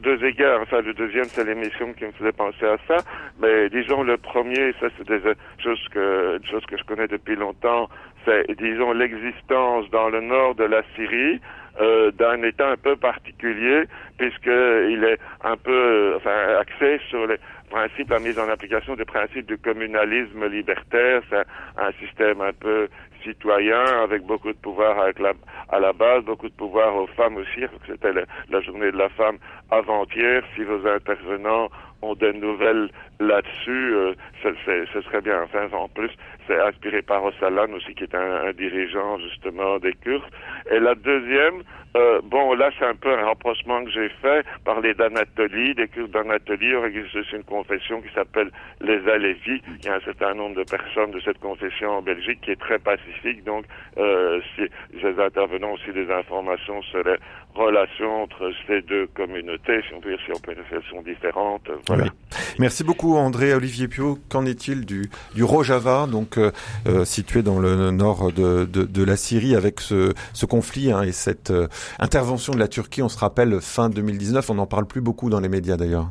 [0.01, 0.61] deux égards.
[0.61, 2.99] Enfin, le deuxième, c'est l'émission qui me faisait penser à ça.
[3.41, 5.21] Mais disons, le premier, ça, c'est des
[5.59, 7.89] choses que, une chose que je connais depuis longtemps,
[8.27, 11.41] c'est, disons, l'existence dans le nord de la Syrie
[11.81, 13.85] euh, d'un État un peu particulier,
[14.19, 17.39] puisqu'il est un peu euh, enfin, axé sur les
[17.71, 21.23] principes, la mise en application des principes du communalisme libertaire.
[21.31, 21.47] C'est
[21.79, 22.89] un, système un peu
[23.25, 25.33] citoyen, avec beaucoup de pouvoir avec la,
[25.71, 27.63] à la base, beaucoup de pouvoir aux femmes aussi.
[27.87, 29.39] C'était la, journée de la femme
[29.71, 30.43] avant-hier.
[30.55, 31.71] Si vos intervenants
[32.03, 35.43] ont des nouvelles là-dessus, euh, ce, serait bien.
[35.43, 36.11] Enfin, en plus,
[36.47, 40.25] c'est inspiré par Osalan aussi, qui est un, un, dirigeant justement des Kurdes.
[40.71, 41.63] Et la deuxième,
[41.95, 46.11] euh, bon, là, c'est un peu un rapprochement que j'ai fait, parler d'Anatolie, des Kurdes
[46.11, 46.73] d'Anatolie.
[46.73, 49.61] Il existe une confession qui s'appelle les Alévis.
[49.81, 52.61] Il y a un certain nombre de personnes de cette confession en Belgique qui est
[52.61, 53.45] très pacifique.
[53.45, 53.65] Donc,
[53.99, 54.63] euh, si
[55.03, 57.17] les intervenants aussi des informations sur les
[57.55, 61.03] relations entre ces deux communautés, si on peut dire, si on peut dire elles sont
[61.03, 61.69] différentes.
[61.97, 62.13] Voilà.
[62.59, 64.19] Merci beaucoup, André Olivier Pio.
[64.29, 66.51] Qu'en est-il du, du Rojava, donc euh,
[66.87, 71.03] euh, situé dans le nord de, de, de, la Syrie, avec ce, ce conflit hein,
[71.03, 74.87] et cette euh, intervention de la Turquie, on se rappelle, fin 2019, on n'en parle
[74.87, 76.11] plus beaucoup dans les médias d'ailleurs.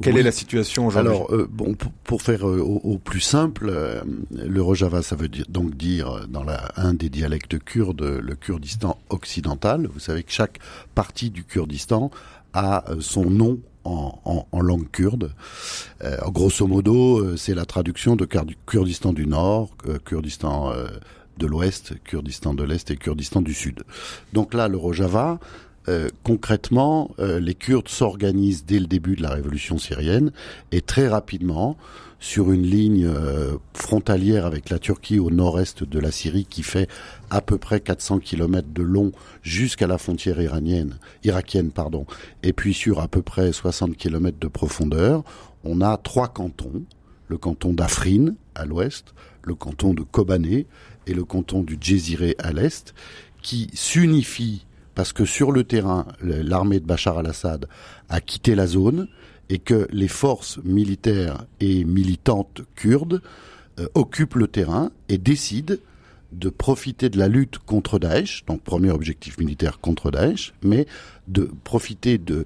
[0.00, 1.12] Quelle est la situation aujourd'hui?
[1.12, 5.44] Alors, euh, bon, pour, faire euh, au, plus simple, euh, le Rojava, ça veut dire,
[5.48, 9.88] donc dire dans la, un des dialectes kurdes, le Kurdistan occidental.
[9.92, 10.60] Vous savez que chaque
[10.94, 12.10] partie du Kurdistan
[12.52, 15.32] a son nom en, langue kurde.
[16.26, 18.26] grosso modo, c'est la traduction de
[18.66, 19.70] Kurdistan du Nord,
[20.04, 20.72] Kurdistan
[21.38, 23.84] de l'Ouest, Kurdistan de l'Est et Kurdistan du Sud.
[24.32, 25.38] Donc là, le Rojava,
[25.88, 30.32] euh, concrètement, euh, les Kurdes s'organisent dès le début de la révolution syrienne
[30.70, 31.78] et très rapidement
[32.20, 36.88] sur une ligne euh, frontalière avec la Turquie au nord-est de la Syrie qui fait
[37.30, 42.04] à peu près 400 km de long jusqu'à la frontière iranienne, irakienne pardon,
[42.42, 45.24] et puis sur à peu près 60 km de profondeur,
[45.64, 46.82] on a trois cantons,
[47.28, 50.66] le canton d'Afrin à l'ouest, le canton de Kobané
[51.06, 52.94] et le canton du Djeziré à l'est,
[53.40, 54.66] qui s'unifient
[54.98, 57.68] parce que sur le terrain, l'armée de Bachar al-Assad
[58.08, 59.06] a quitté la zone
[59.48, 63.22] et que les forces militaires et militantes kurdes
[63.78, 65.76] euh, occupent le terrain et décident
[66.32, 70.84] de profiter de la lutte contre Daesh, donc premier objectif militaire contre Daesh, mais
[71.28, 72.44] de profiter de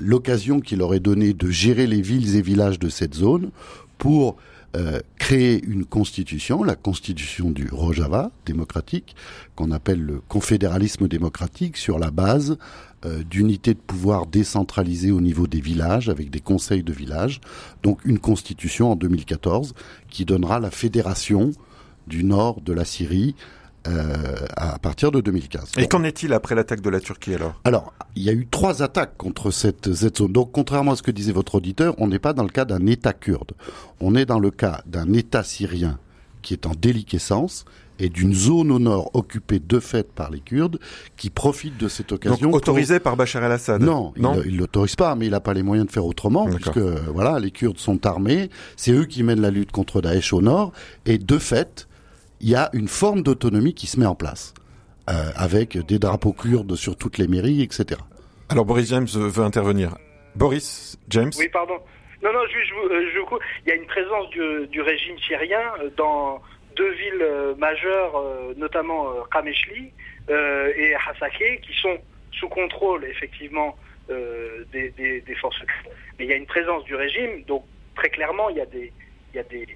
[0.00, 3.50] l'occasion qu'il leur est donnée de gérer les villes et villages de cette zone
[3.98, 4.36] pour
[4.76, 9.16] euh, créer une constitution, la constitution du Rojava démocratique,
[9.56, 12.58] qu'on appelle le confédéralisme démocratique, sur la base
[13.06, 17.40] euh, d'unités de pouvoir décentralisées au niveau des villages, avec des conseils de village.
[17.82, 19.74] Donc une constitution en 2014
[20.10, 21.52] qui donnera la fédération
[22.06, 23.34] du nord de la Syrie
[23.86, 25.72] euh, à partir de 2015.
[25.78, 27.54] Et qu'en est-il après l'attaque de la Turquie alors?
[27.64, 30.32] Alors, il y a eu trois attaques contre cette, cette zone.
[30.32, 32.86] Donc, contrairement à ce que disait votre auditeur, on n'est pas dans le cas d'un
[32.86, 33.52] État kurde.
[34.00, 35.98] On est dans le cas d'un État syrien
[36.42, 37.64] qui est en déliquescence
[37.98, 40.78] et d'une zone au nord occupée de fait par les Kurdes
[41.16, 42.46] qui profitent de cette occasion.
[42.46, 43.82] Donc autorisé par Bachar el-Assad?
[43.82, 44.40] Non, non?
[44.44, 47.38] il ne l'autorise pas, mais il n'a pas les moyens de faire autrement, puisque voilà,
[47.38, 50.72] les Kurdes sont armés, c'est eux qui mènent la lutte contre Daesh au nord,
[51.06, 51.87] et de fait,
[52.40, 54.54] il y a une forme d'autonomie qui se met en place.
[55.06, 57.98] avec des drapeaux kurdes sur toutes les mairies, etc.
[58.50, 59.96] Alors Boris James veut intervenir.
[60.36, 61.32] Boris James.
[61.38, 61.78] Oui, pardon.
[62.22, 63.20] Non, non, juste, je,
[63.64, 65.62] il y a une présence du, du régime syrien
[65.96, 66.42] dans
[66.76, 67.26] deux villes
[67.56, 68.22] majeures,
[68.58, 69.92] notamment Kameshli
[70.28, 71.96] et Hasake, qui sont
[72.32, 73.76] sous contrôle effectivement
[74.10, 75.60] euh, des, des, des, forces
[76.18, 77.64] Mais il y a une présence du régime, donc
[77.94, 78.92] très clairement il y a des,
[79.32, 79.66] il y a des, euh,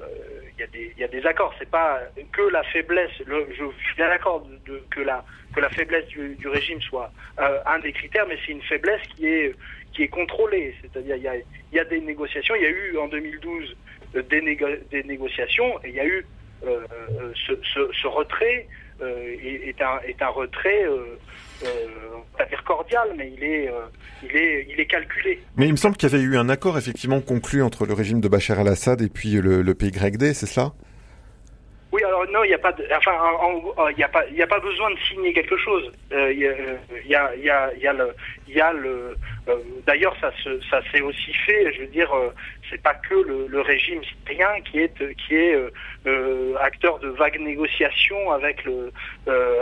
[0.00, 1.54] il, y a des, il y a des accords.
[1.58, 2.00] C'est pas
[2.32, 3.10] que la faiblesse.
[3.26, 4.46] Le, je suis bien d'accord
[4.90, 5.24] que la
[5.54, 9.26] que la faiblesse du, régime soit euh, un des critères, mais c'est une faiblesse qui
[9.26, 9.54] est
[9.92, 10.74] qui est contrôlée.
[10.82, 11.34] C'est-à-dire il y a
[11.72, 12.54] y a des négociations.
[12.56, 13.76] Il y a eu en 2012
[14.14, 14.58] des,
[14.90, 16.24] des négociations et il y a eu
[17.34, 17.52] ce,
[17.92, 18.66] ce, retrait
[19.00, 21.18] est, un, est un retrait euh,
[22.36, 23.86] pas dire cordial, mais il est, euh,
[24.22, 25.40] il est, il est calculé.
[25.56, 28.20] Mais il me semble qu'il y avait eu un accord effectivement conclu entre le régime
[28.20, 30.72] de Bachar el-Assad et puis le, le PYD, c'est cela?
[31.96, 33.16] Oui, alors non, il n'y a pas, enfin,
[33.90, 35.90] il n'y a pas, il a pas besoin de signer quelque chose.
[36.12, 38.14] Euh, il y, a, il y, a, il y a le,
[38.46, 39.16] il le.
[39.86, 40.30] D'ailleurs, ça
[40.70, 41.72] ça s'est aussi fait.
[41.72, 42.12] Je veux dire,
[42.68, 45.56] c'est pas que le, régime syrien qui est, qui est
[46.60, 48.92] acteur de vagues négociations avec le,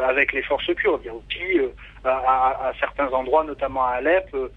[0.03, 1.03] avec les forces kurdes.
[1.05, 1.11] Il y
[2.05, 4.49] à, certains endroits, notamment à Alep, euh, euh,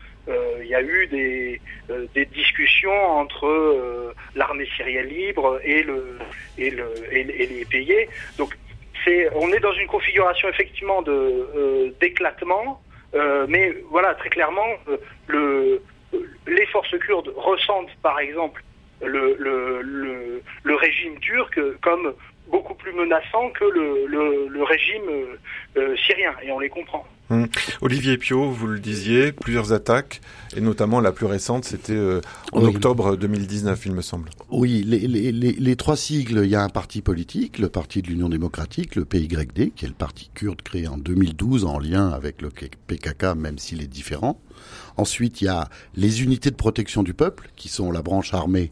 [0.61, 6.17] il y a eu des, euh, discussions entre l'armée syrienne libre et, le,
[6.57, 8.09] et, le, et, les payés.
[8.37, 8.57] Donc
[9.35, 11.01] on est dans une configuration effectivement
[12.01, 12.81] d'éclatement,
[13.47, 14.67] mais voilà très clairement
[15.27, 15.81] le,
[16.45, 18.61] les forces kurdes ressentent par exemple
[19.01, 22.13] le, le, le, le régime turc comme
[22.49, 25.03] beaucoup plus menaçant que le, le, le régime
[25.77, 27.05] euh, syrien, et on les comprend.
[27.29, 27.47] Hum.
[27.81, 30.21] Olivier Pio, vous le disiez, plusieurs attaques,
[30.55, 32.21] et notamment la plus récente, c'était euh,
[32.53, 34.29] en octobre 2019, il me semble.
[34.49, 38.01] Oui, les, les, les, les, trois sigles, il y a un parti politique, le Parti
[38.01, 42.09] de l'Union démocratique, le PYD, qui est le parti kurde créé en 2012 en lien
[42.09, 44.39] avec le PKK, même s'il est différent.
[44.95, 48.71] Ensuite, il y a les unités de protection du peuple, qui sont la branche armée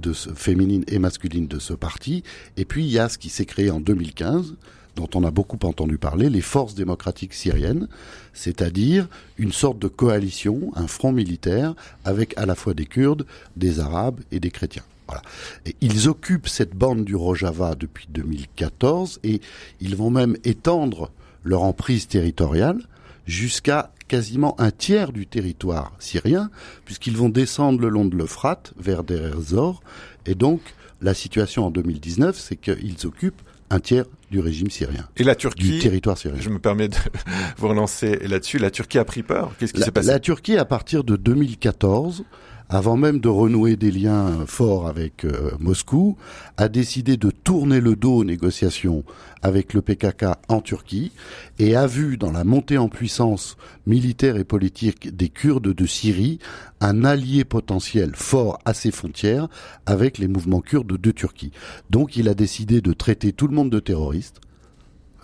[0.00, 2.22] de féminine et masculine de ce parti.
[2.56, 4.54] Et puis, il y a ce qui s'est créé en 2015,
[4.96, 7.88] dont on a beaucoup entendu parler, les forces démocratiques syriennes,
[8.32, 11.74] c'est-à-dire une sorte de coalition, un front militaire,
[12.04, 13.26] avec à la fois des Kurdes,
[13.56, 14.84] des Arabes et des chrétiens.
[15.06, 15.22] Voilà.
[15.66, 19.40] Et ils occupent cette bande du Rojava depuis 2014 et
[19.80, 21.10] ils vont même étendre
[21.44, 22.78] leur emprise territoriale
[23.26, 26.50] jusqu'à quasiment un tiers du territoire syrien,
[26.84, 29.82] puisqu'ils vont descendre le long de l'Euphrate vers Der Zor.
[30.26, 30.60] Et donc,
[31.00, 35.08] la situation en 2019, c'est qu'ils occupent un tiers du régime syrien.
[35.16, 36.40] Et la Turquie, du territoire syrien.
[36.40, 36.96] Je me permets de
[37.56, 38.58] vous relancer là-dessus.
[38.58, 39.52] La Turquie a pris peur?
[39.58, 40.08] Qu'est-ce qui s'est passé?
[40.08, 42.24] La Turquie, à partir de 2014,
[42.72, 46.16] avant même de renouer des liens forts avec euh, Moscou,
[46.56, 49.04] a décidé de tourner le dos aux négociations
[49.42, 51.12] avec le PKK en Turquie
[51.58, 56.38] et a vu dans la montée en puissance militaire et politique des Kurdes de Syrie
[56.80, 59.48] un allié potentiel fort à ses frontières
[59.84, 61.52] avec les mouvements kurdes de Turquie.
[61.90, 64.40] Donc il a décidé de traiter tout le monde de terroriste,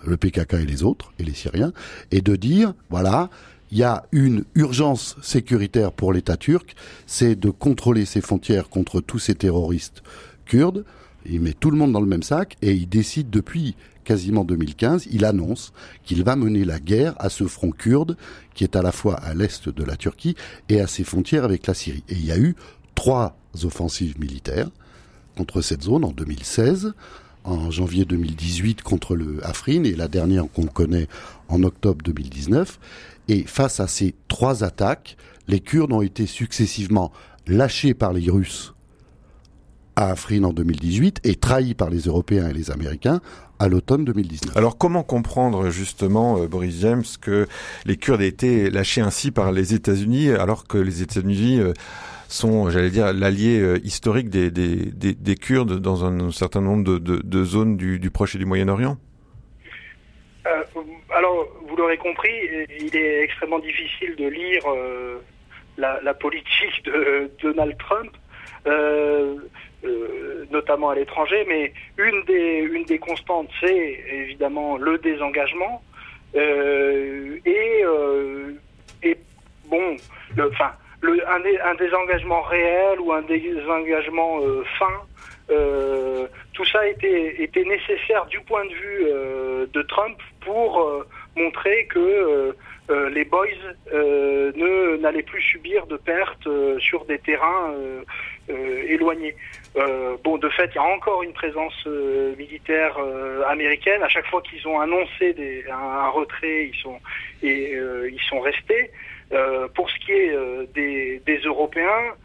[0.05, 1.73] le PKK et les autres, et les Syriens,
[2.11, 3.31] et de dire, voilà,
[3.71, 9.01] il y a une urgence sécuritaire pour l'État turc, c'est de contrôler ses frontières contre
[9.01, 10.03] tous ces terroristes
[10.45, 10.85] kurdes.
[11.25, 15.07] Il met tout le monde dans le même sac et il décide depuis quasiment 2015,
[15.11, 15.71] il annonce
[16.03, 18.17] qu'il va mener la guerre à ce front kurde
[18.55, 20.35] qui est à la fois à l'est de la Turquie
[20.67, 22.03] et à ses frontières avec la Syrie.
[22.09, 22.55] Et il y a eu
[22.95, 24.71] trois offensives militaires
[25.37, 26.93] contre cette zone en 2016,
[27.43, 31.07] en janvier 2018 contre le Afrin et la dernière qu'on connaît
[31.47, 32.79] en octobre 2019.
[33.29, 35.15] Et face à ces trois attaques,
[35.47, 37.11] les Kurdes ont été successivement
[37.47, 38.73] lâchés par les Russes
[39.95, 43.21] à Afrin en 2018 et trahis par les Européens et les Américains
[43.59, 44.57] à l'automne 2019.
[44.57, 47.47] Alors comment comprendre justement, euh, Boris James, que
[47.85, 51.73] les Kurdes aient été lâchés ainsi par les États-Unis alors que les États-Unis euh,
[52.29, 56.97] sont, j'allais dire, l'allié euh, historique des, des, des, Kurdes dans un certain nombre de,
[56.97, 58.97] de, de zones du, du Proche et du Moyen-Orient?
[61.15, 61.47] Alors,
[61.79, 62.35] l'aurez compris,
[62.77, 65.19] il est extrêmement difficile de lire euh,
[65.77, 68.11] la, politique de Donald Trump,
[68.67, 69.35] euh,
[69.85, 75.81] euh, notamment à l'étranger, mais une des, une des constantes, c'est évidemment le désengagement.
[76.35, 77.83] et,
[79.03, 79.17] et
[79.65, 79.95] bon,
[80.37, 80.71] enfin,
[81.01, 84.41] le, un, un, désengagement réel ou un désengagement
[84.77, 84.95] fin
[86.53, 89.05] tout ça était, était nécessaire du point de vue
[89.75, 91.05] de Trump pour
[91.39, 92.55] montrer que
[92.89, 93.47] les boys
[93.93, 96.47] ne n'allaient plus subir de pertes
[96.79, 97.73] sur des terrains
[98.47, 99.35] éloignés.
[100.23, 101.85] bon, de fait, il y a encore une présence
[102.37, 102.97] militaire
[103.47, 104.01] américaine.
[104.01, 106.99] À chaque fois qu'ils ont annoncé un, retrait, ils sont
[107.43, 108.91] et ils sont restés.
[109.75, 110.35] pour ce qui est
[110.73, 112.15] des, des Européens,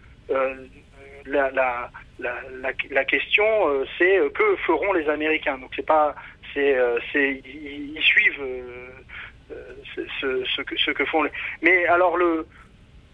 [1.27, 5.59] la, la, la, la, question, euh, c'est euh, que feront les Américains.
[5.59, 6.15] Donc c'est pas,
[6.53, 8.43] c'est, euh, c'est, ils, suivent
[10.21, 11.31] ce, que, ce que font les.
[11.63, 12.47] Mais alors le,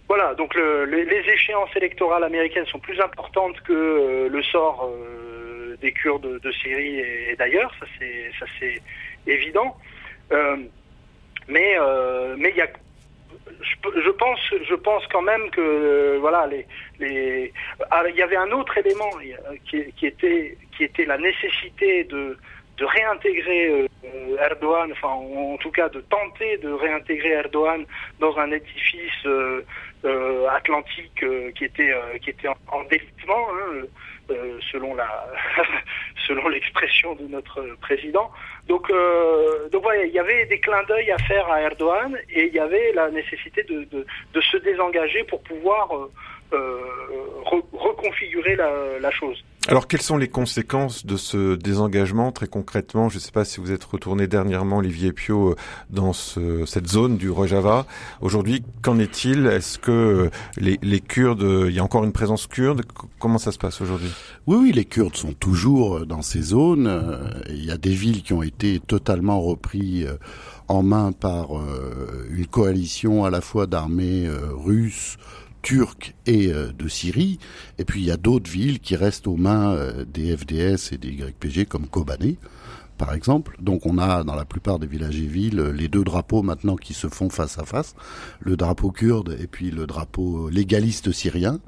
[0.09, 4.91] voilà, donc le, les, échéances électorales américaines sont plus importantes que le sort
[5.81, 7.87] des Kurdes de Syrie et, d'ailleurs, ça
[8.59, 8.83] c'est,
[9.27, 9.77] évident.
[11.49, 11.77] mais
[12.37, 12.69] mais il y a
[13.63, 16.67] je, pense, je pense quand même que euh, voilà, les,
[16.99, 17.53] les,
[17.91, 19.11] ah, il y avait un autre élément
[19.69, 22.37] qui, était, qui était la nécessité de,
[22.81, 27.85] de réintégrer euh, Erdogan, enfin en, tout cas de tenter de réintégrer Erdogan
[28.19, 29.63] dans un édifice euh,
[30.49, 31.25] atlantique
[31.55, 34.35] qui était qui était en, délitement, hein,
[34.73, 35.27] selon la
[36.27, 38.31] selon l'expression de notre président.
[38.69, 42.47] Donc, euh, donc voilà, il y avait des clins d'œil à faire à Erdogan et
[42.47, 46.11] il y avait la nécessité de, de, se désengager pour pouvoir euh,
[46.53, 47.01] euh
[47.73, 49.37] reconfigurer la, la, chose.
[49.69, 53.09] Alors, quelles sont les conséquences de ce désengagement très concrètement?
[53.09, 55.55] Je ne sais pas si vous êtes retourné dernièrement, Olivier Pio,
[55.91, 57.87] dans ce, cette zone du Rojava.
[58.21, 59.47] Aujourd'hui, qu'en est-il?
[59.47, 62.83] Est-ce que les, les, Kurdes, il y a encore une présence kurde?
[63.19, 64.11] Comment ça se passe aujourd'hui?
[64.47, 67.21] Oui, oui, les Kurdes sont toujours dans ces zones.
[67.49, 70.09] Il y a des villes qui ont été totalement reprises
[70.71, 75.17] en main par euh, une coalition à la fois d'armées euh, russes,
[75.63, 77.39] turcs et euh, de Syrie.
[77.79, 80.99] Et puis il y a d'autres villes qui restent aux mains euh, des FDS et
[80.99, 82.39] des YPG comme Kobané
[82.99, 83.57] par exemple.
[83.61, 86.93] Donc on a dans la plupart des villages et villes les deux drapeaux maintenant qui
[86.93, 87.95] se font face à face,
[88.41, 91.61] le drapeau kurde et puis le drapeau légaliste syrien.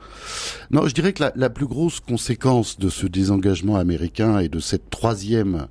[0.70, 4.90] Non, je dirais que la, plus grosse conséquence de ce désengagement américain et de cette
[4.90, 5.68] troisième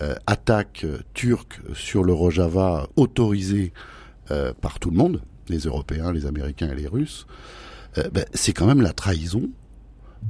[0.00, 0.84] euh, attaque
[1.14, 3.72] turque sur le Rojava autorisée
[4.60, 7.26] par tout le monde, les Européens, les Américains et les Russes,
[7.96, 9.48] euh, ben, c'est quand même la trahison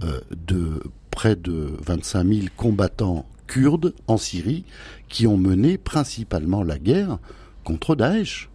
[0.05, 4.65] euh, de près de 25 000 combattants kurdes en Syrie
[5.09, 7.19] qui ont mené principalement la guerre
[7.65, 8.49] contre Daesh.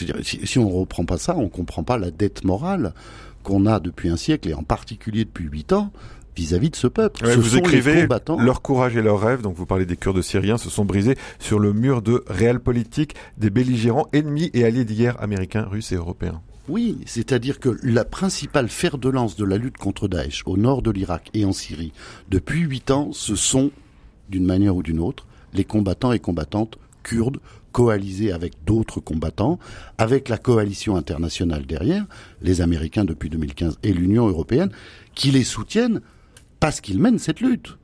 [0.00, 2.94] Dire, si, on ne reprend pas ça, on ne comprend pas la dette morale
[3.42, 5.92] qu'on a depuis un siècle et en particulier depuis huit ans
[6.38, 7.28] vis-à-vis de ce peuple.
[7.36, 8.06] vous écrivez
[8.38, 11.58] leur courage et leurs rêves, donc vous parlez des Kurdes syriens, se sont brisés sur
[11.58, 16.40] le mur de réel politique des belligérants ennemis et alliés d'hier américains, russes et européens.
[16.68, 20.82] Oui, c'est-à-dire que la principale fer de lance de la lutte contre Daesh au nord
[20.82, 21.92] de l'Irak et en Syrie
[22.28, 23.70] depuis huit ans, ce sont,
[24.28, 27.38] d'une manière ou d'une autre, les combattants et combattantes kurdes
[27.72, 29.58] coalisés avec d'autres combattants,
[29.96, 32.04] avec la coalition internationale derrière,
[32.42, 34.70] les Américains depuis 2015 et l'Union européenne,
[35.14, 36.00] qui les soutiennent
[36.60, 37.76] parce qu'ils mènent cette lutte.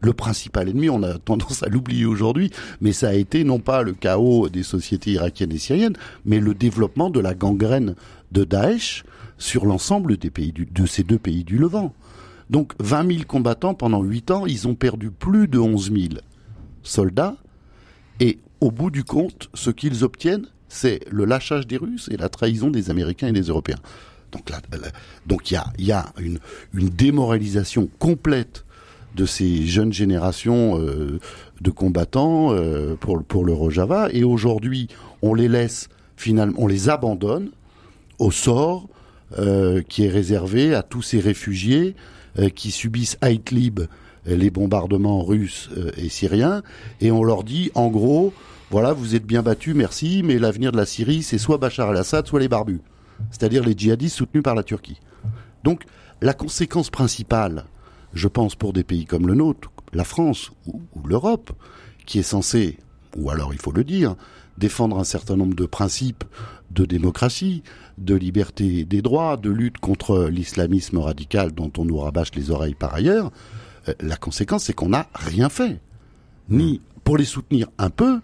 [0.00, 2.50] Le principal ennemi, on a tendance à l'oublier aujourd'hui,
[2.80, 6.54] mais ça a été non pas le chaos des sociétés irakiennes et syriennes, mais le
[6.54, 7.94] développement de la gangrène
[8.32, 9.04] de Daesh
[9.38, 11.94] sur l'ensemble des pays de ces deux pays du Levant.
[12.50, 16.04] Donc 20 000 combattants pendant 8 ans, ils ont perdu plus de 11 000
[16.82, 17.36] soldats,
[18.18, 22.28] et au bout du compte, ce qu'ils obtiennent, c'est le lâchage des Russes et la
[22.28, 23.78] trahison des Américains et des Européens.
[24.32, 24.60] Donc là,
[25.26, 26.38] donc il y a, une,
[26.74, 28.64] démoralisation complète
[29.14, 31.20] de ces jeunes générations euh,
[31.60, 34.08] de combattants euh, pour, pour le Rojava.
[34.12, 34.88] Et aujourd'hui,
[35.20, 37.50] on les laisse finalement, on les abandonne
[38.18, 38.88] au sort
[39.38, 41.94] euh, qui est réservé à tous ces réfugiés
[42.54, 43.80] qui subissent à Idlib
[44.24, 45.68] les bombardements russes
[45.98, 46.62] et syriens.
[47.02, 48.32] Et on leur dit, en gros,
[48.70, 52.26] voilà, vous êtes bien battus, merci, mais l'avenir de la Syrie, c'est soit Bachar el-Assad,
[52.26, 52.80] soit les barbus
[53.30, 55.00] c'est-à-dire les djihadistes soutenus par la Turquie.
[55.64, 55.84] Donc
[56.20, 57.64] la conséquence principale,
[58.14, 61.52] je pense pour des pays comme le nôtre, la France ou, l'Europe,
[62.06, 62.78] qui est censée,
[63.16, 64.16] ou alors il faut le dire,
[64.58, 66.24] défendre un certain nombre de principes
[66.70, 67.62] de démocratie,
[67.98, 72.74] de liberté des droits, de lutte contre l'islamisme radical dont on nous rabâche les oreilles
[72.74, 73.30] par ailleurs,
[73.88, 75.80] euh, la conséquence c'est qu'on n'a rien fait.
[76.48, 78.20] Ni pour les soutenir un peu,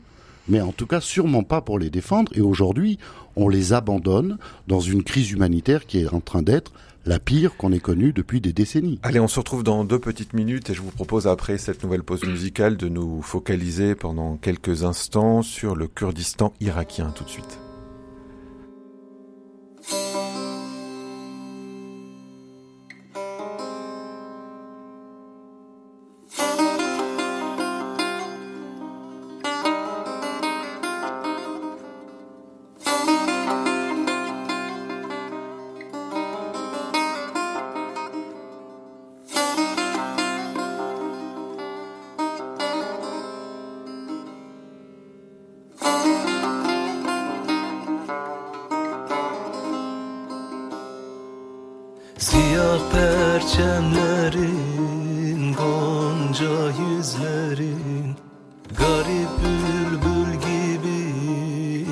[0.49, 2.33] mais en tout cas sûrement pas pour les défendre.
[2.35, 2.99] Et aujourd'hui,
[3.37, 6.73] on les abandonne dans une crise humanitaire qui est en train d'être
[7.07, 8.99] la pire qu'on ait connue depuis des décennies.
[9.03, 12.03] Allez, on se retrouve dans deux petites minutes et je vous propose après cette nouvelle
[12.03, 17.59] pause musicale de nous focaliser pendant quelques instants sur le Kurdistan irakien tout de suite.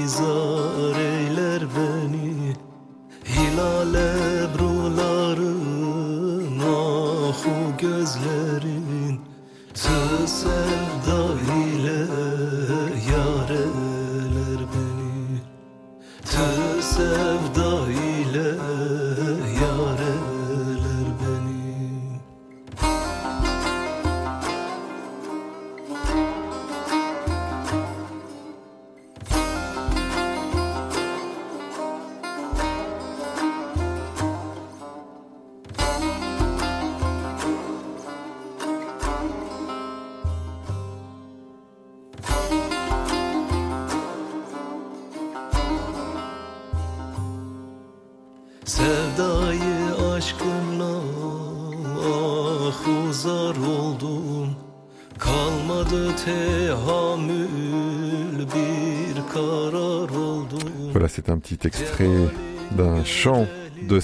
[0.06, 0.45] Jesus.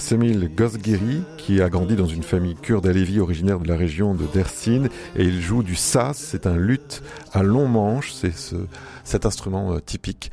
[0.03, 4.13] Semil Gosgiri qui a grandi dans une famille kurde à Lévis originaire de la région
[4.13, 7.01] de Dersim et il joue du saz, c'est un luth
[7.31, 8.57] à long manche, c'est ce,
[9.05, 10.29] cet instrument euh, typique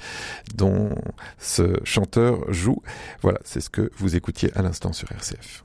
[0.56, 0.90] dont
[1.38, 2.82] ce chanteur joue.
[3.22, 5.62] Voilà, c'est ce que vous écoutiez à l'instant sur RCF.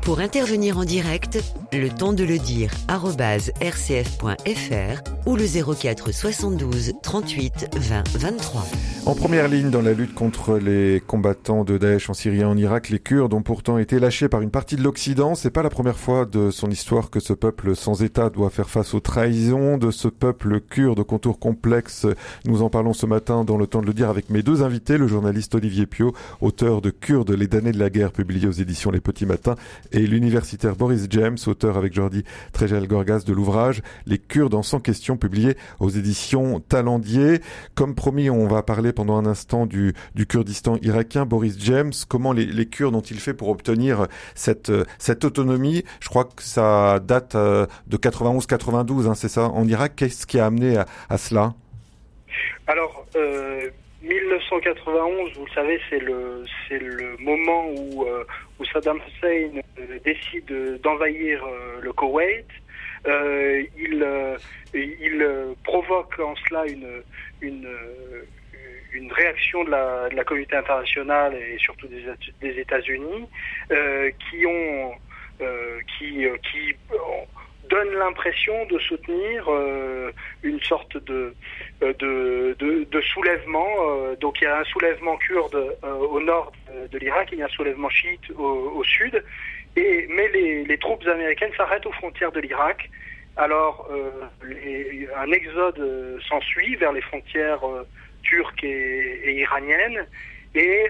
[0.00, 1.38] Pour intervenir en direct,
[1.78, 3.52] le temps de le dire rcf.fr
[5.26, 8.66] ou le 04 72 38 20 23.
[9.06, 12.56] En première ligne dans la lutte contre les combattants de Daesh en Syrie et en
[12.56, 15.34] Irak, les Kurdes ont pourtant été lâchés par une partie de l'Occident.
[15.34, 18.68] C'est pas la première fois de son histoire que ce peuple sans État doit faire
[18.68, 22.06] face aux trahisons de ce peuple kurde au contour complexe.
[22.44, 24.98] Nous en parlons ce matin dans le temps de le dire avec mes deux invités,
[24.98, 28.90] le journaliste Olivier Pio, auteur de Kurdes, les damnés de la guerre, publié aux éditions
[28.90, 29.56] Les Petits Matins,
[29.90, 34.80] et l'universitaire Boris James, auteur avec Jordi Trejel Gorgas de l'ouvrage Les Kurdes en sans
[34.80, 37.40] question, publié aux éditions Talendier.
[37.74, 39.94] Comme promis, on va parler pendant un instant du,
[40.28, 41.26] Kurdistan irakien.
[41.26, 44.70] Boris James, comment les, Kurdes ont-ils fait pour obtenir cette,
[45.24, 45.84] autonomie?
[46.00, 49.94] Je crois que ça date euh, de 91-92, hein, c'est ça, en Irak.
[49.96, 51.54] Qu'est-ce qui a amené à, à cela?
[52.66, 53.70] Alors, euh,
[54.02, 58.24] 1991, vous le savez, c'est le c'est le moment où euh,
[58.58, 62.46] où Saddam Hussein euh, décide d'envahir euh, le Koweït.
[63.06, 64.36] Euh, il euh,
[64.74, 65.24] il
[65.64, 67.02] provoque en cela une
[67.40, 67.68] une
[68.92, 73.26] une réaction de la, de la communauté internationale et surtout des, États-Unis
[73.70, 74.92] qui ont
[75.98, 77.24] qui qui euh,
[77.72, 80.12] donnent l'impression de soutenir euh,
[80.42, 81.34] une sorte de
[81.82, 83.72] euh, de, de, de soulèvement.
[83.80, 86.52] euh, donc il y a un soulèvement kurde au nord
[86.92, 89.24] de, l'Irak, il y a un soulèvement chiite au, sud.
[89.76, 92.90] Et, mais les, les troupes américaines s'arrêtent aux frontières de l'Irak.
[93.36, 93.88] Alors
[95.24, 95.80] un exode
[96.28, 97.64] s'ensuit vers les frontières
[98.22, 100.06] turques et, iraniennes.
[100.54, 100.80] Et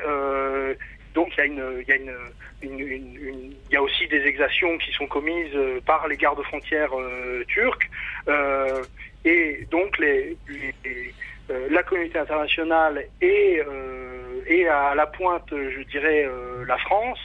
[1.14, 2.32] donc il y a une-
[2.62, 7.88] il y a aussi des exactions qui sont commises euh, par les gardes-frontières euh, turcs.
[8.28, 8.82] Euh,
[9.24, 13.60] et donc euh, la communauté internationale et,
[14.68, 16.28] à la pointe, je dirais,
[16.66, 17.20] la France,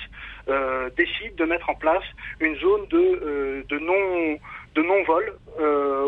[0.50, 2.04] euh, décide de mettre en place
[2.40, 4.38] une zone de, de non
[4.76, 5.34] de non-vol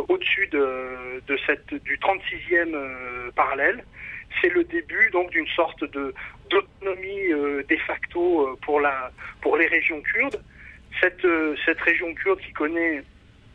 [0.07, 3.84] au-dessus du 36e euh, parallèle.
[4.41, 6.13] C'est le début donc d'une sorte de
[6.49, 10.41] d'autonomie euh, de facto euh, pour la pour les régions kurdes.
[11.01, 13.03] Cette euh, cette région kurde qui connaît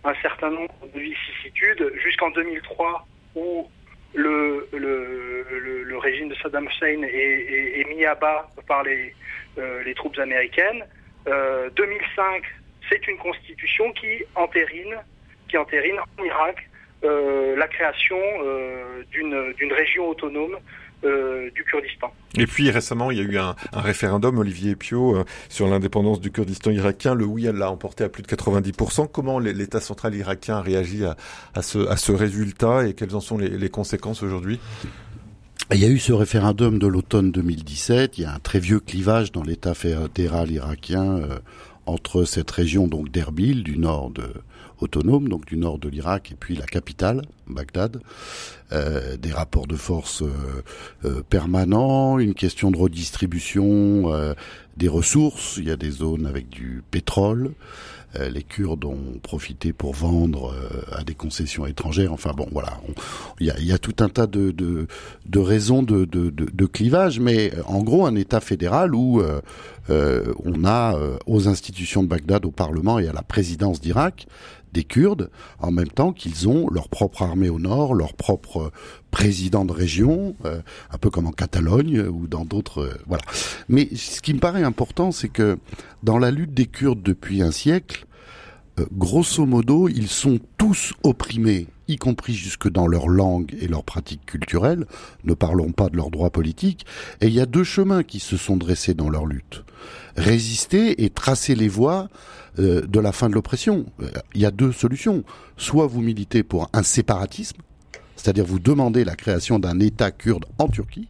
[0.05, 3.69] un certain nombre de vicissitudes jusqu'en 2003 où
[4.15, 9.13] le, le, le, régime de Saddam Hussein est, mis à bas par les,
[9.57, 10.85] les troupes américaines.
[11.27, 12.45] Euh, 2005,
[12.89, 14.95] c'est une constitution qui entérine,
[15.49, 16.69] qui entérine en Irak
[17.03, 18.19] la création
[19.11, 20.59] d'une région autonome
[21.05, 22.13] euh, du Kurdistan.
[22.37, 26.21] Et puis récemment, il y a eu un, un référendum, Olivier Pio, euh, sur l'indépendance
[26.21, 27.15] du Kurdistan irakien.
[27.15, 29.09] Le oui, elle l'a emporté à plus de 90%.
[29.13, 31.17] Comment l'État central irakien a réagi à,
[31.55, 34.59] à, ce, à ce résultat et quelles en sont les, les conséquences aujourd'hui?
[35.73, 38.19] Il y a eu ce référendum de l'automne 2017.
[38.19, 41.39] Il y a un très vieux clivage dans l'État fédéral irakien euh,
[41.87, 44.25] entre cette région donc d'Erbil du nord de,
[44.85, 48.01] autonome, donc du nord de l'Irak, et puis la capitale, Bagdad.
[48.73, 50.31] Euh, des rapports de force euh,
[51.05, 54.35] euh, permanents, une question de redistribution
[54.77, 55.57] des ressources.
[55.59, 57.53] Il y a des zones avec du pétrole.
[58.19, 60.55] les Kurdes ont profité pour vendre
[60.93, 62.13] à des concessions étrangères.
[62.13, 62.81] Enfin bon, voilà,
[63.41, 64.87] il y a, tout un tas de,
[65.35, 69.23] raisons de, de, clivage, mais en gros un État fédéral où
[69.89, 74.27] on a aux institutions de Bagdad, au Parlement et à la présidence d'Irak
[74.75, 78.73] des Kurdes, en même temps qu'ils ont leur propre armée au nord, leur propre
[79.11, 80.61] président de région, euh,
[80.91, 82.81] un peu comme en Catalogne ou dans d'autres.
[82.81, 83.23] Euh, voilà.
[83.69, 85.57] Mais ce qui me paraît important, c'est que
[86.03, 88.07] dans la lutte des Kurdes depuis un siècle,
[88.79, 93.85] euh, grosso modo, ils sont tous opprimés, y compris jusque dans leur langue et leurs
[93.85, 94.87] pratiques culturelles.
[95.25, 96.87] Ne parlons pas de leurs droits politiques.
[97.21, 99.65] Et il y a deux chemins qui se sont dressés dans leur lutte
[100.17, 102.09] résister et tracer les voies
[102.59, 103.87] euh, de la fin de l'oppression.
[104.01, 105.25] Euh, il y a deux solutions.
[105.57, 107.59] Soit vous militez pour un séparatisme,
[108.17, 111.09] c'est-à-dire vous demandez la création d'un État kurde en Turquie,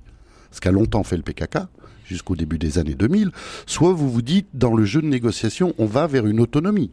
[0.51, 1.59] ce qu'a longtemps fait le PKK,
[2.05, 3.31] jusqu'au début des années 2000,
[3.67, 6.91] soit vous vous dites, dans le jeu de négociation, on va vers une autonomie.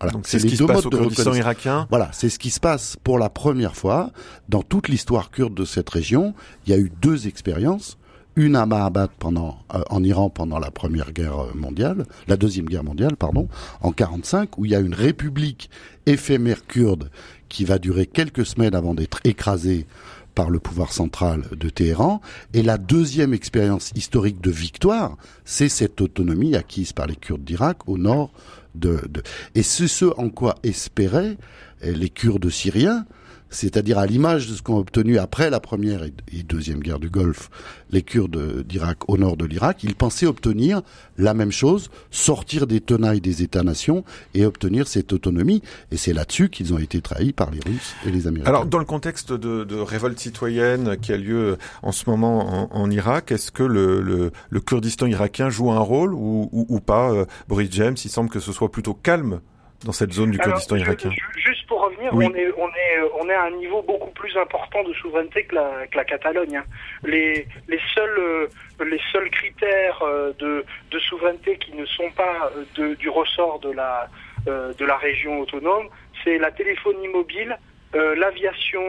[0.00, 0.18] Voilà.
[0.24, 1.86] c'est ce qui se passe au Kurdistan irakien.
[1.88, 4.10] Voilà, c'est ce qui se passe pour la première fois
[4.48, 6.34] dans toute l'histoire kurde de cette région.
[6.66, 7.96] Il y a eu deux expériences
[8.36, 12.84] une à Mahabad pendant euh, en Iran pendant la première guerre mondiale, la deuxième guerre
[12.84, 13.48] mondiale, pardon,
[13.80, 15.70] en 45, où il y a une république
[16.06, 17.10] éphémère kurde
[17.48, 19.86] qui va durer quelques semaines avant d'être écrasée
[20.34, 22.20] par le pouvoir central de Téhéran.
[22.54, 27.88] Et la deuxième expérience historique de victoire, c'est cette autonomie acquise par les Kurdes d'Irak
[27.88, 28.32] au nord
[28.74, 29.22] de, de...
[29.54, 31.36] Et c'est ce en quoi espéraient
[31.82, 33.04] les Kurdes syriens,
[33.50, 37.50] c'est-à-dire à, l'image de ce qu'ont obtenu après la première et deuxième guerre du Golfe
[37.94, 40.82] les Kurdes d'Irak au nord de l'Irak, ils pensaient obtenir
[41.16, 45.62] la même chose, sortir des tenailles des États-nations et obtenir cette autonomie.
[45.92, 48.48] Et c'est là-dessus qu'ils ont été trahis par les Russes et les Américains.
[48.48, 53.30] Alors, dans le contexte de, révolte citoyenne qui a lieu en ce moment en, Irak,
[53.30, 54.32] est-ce que le,
[54.66, 58.70] Kurdistan irakien joue un rôle ou, pas euh, Boris James, il semble que ce soit
[58.70, 59.40] plutôt calme
[59.84, 63.34] dans cette zone du Kurdistan irakien Juste pour revenir, on, est, on, est, on est
[63.34, 66.56] à un niveau beaucoup plus important de souveraineté que la, que la Catalogne.
[66.56, 66.64] Hein.
[67.04, 68.48] Les, les, seuls, euh,
[68.84, 73.60] les seuls critères euh, de, de souveraineté qui ne sont pas euh, de, du ressort
[73.60, 74.08] de la,
[74.46, 75.88] de la région autonome,
[76.22, 77.56] c'est la téléphonie mobile,
[77.94, 78.82] l'aviation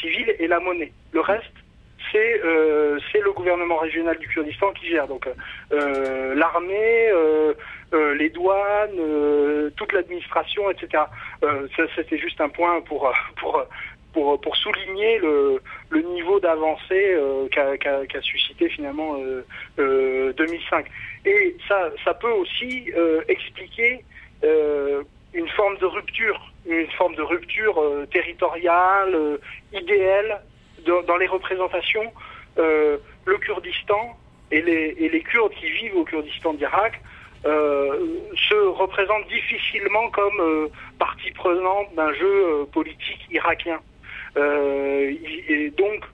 [0.00, 0.92] civile et la monnaie.
[1.12, 1.52] Le reste,
[2.12, 5.06] c'est euh, le gouvernement régional du Kurdistan qui gère.
[5.06, 5.28] Donc
[5.72, 7.54] euh, l'armée, euh,
[7.92, 11.04] euh les douanes, euh, toute l'administration, etc.
[11.40, 13.64] ça c'était juste un point pour pour
[14.12, 15.60] pour, souligner le,
[16.14, 17.16] niveau d'avancée
[17.52, 19.16] qu'a qu suscité finalement
[19.78, 20.86] 2005.
[21.24, 22.90] Et ça ça peut aussi
[23.28, 24.04] expliquer
[24.42, 27.80] une forme de rupture, une forme de rupture
[28.10, 29.38] territoriale,
[29.72, 30.40] idéale
[30.86, 32.12] dans, les représentations,
[32.58, 34.16] euh, le Kurdistan
[34.50, 36.98] et les, et les, Kurdes qui vivent au Kurdistan d'Irak euh,
[37.44, 40.68] se représentent difficilement comme euh,
[40.98, 43.80] partie prenante d'un jeu politique irakien.
[44.36, 46.04] et donc,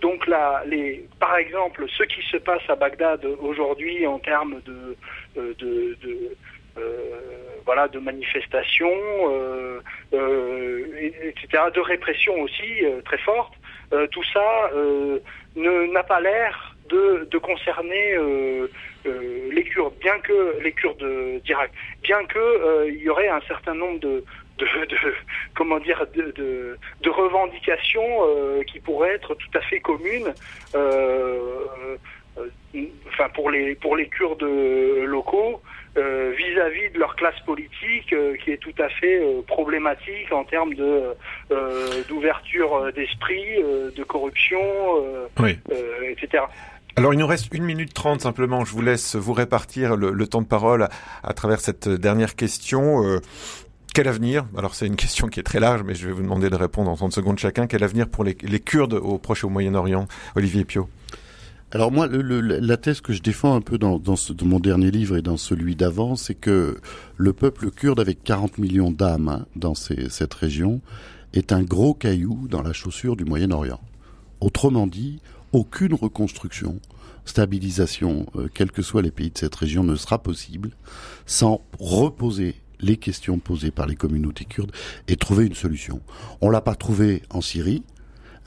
[0.00, 4.96] donc là, les, par exemple, ce qui se passe à Bagdad aujourd'hui en termes de,
[7.66, 9.00] voilà, de manifestations,
[10.12, 13.52] etc., de répression aussi très forte,
[13.92, 15.18] euh, tout ça euh,
[15.56, 18.66] n'a pas l'air de, de, concerner euh,
[19.52, 21.04] les Kurdes, bien que les Kurdes
[21.44, 21.70] d'Irak,
[22.02, 24.24] bien que il y aurait un certain nombre de,
[24.58, 24.96] de, de,
[25.54, 30.32] comment dire de, de, de revendications euh, qui pourraient être tout à fait communes
[30.74, 31.66] euh,
[33.08, 35.60] enfin pour les pour les Kurdes locaux
[35.96, 40.44] euh, vis-à-vis de leur classe politique euh, qui est tout à fait euh, problématique en
[40.44, 41.02] termes de
[42.08, 43.56] d'ouverture d'esprit,
[43.96, 44.60] de corruption,
[46.04, 46.44] etc.
[46.96, 48.64] Alors il nous reste une minute trente simplement.
[48.64, 50.88] Je vous laisse vous répartir le, temps de parole
[51.22, 53.20] à, travers cette dernière question.
[53.94, 54.46] quel avenir?
[54.56, 56.90] Alors c'est une question qui est très large, mais je vais vous demander de répondre
[56.90, 57.66] en 30 secondes chacun.
[57.66, 60.06] Quel avenir pour les, Kurdes au Proche et au Moyen-Orient?
[60.34, 60.88] Olivier Pio
[61.72, 64.00] alors moi, la thèse que je défends un peu dans,
[64.42, 66.80] mon dernier livre et dans celui d'avant, c'est que
[67.16, 70.80] le peuple kurde, avec 40 millions d'âmes hein, dans cette région,
[71.32, 73.80] est un gros caillou dans la chaussure du Moyen-Orient.
[74.40, 75.20] Autrement dit,
[75.52, 76.80] aucune reconstruction,
[77.24, 80.70] stabilisation, euh, quels que soient les pays de cette région, ne sera possible
[81.26, 84.72] sans reposer les questions posées par les communautés kurdes
[85.08, 86.00] et trouver une solution.
[86.40, 87.82] On l'a pas trouvé en Syrie,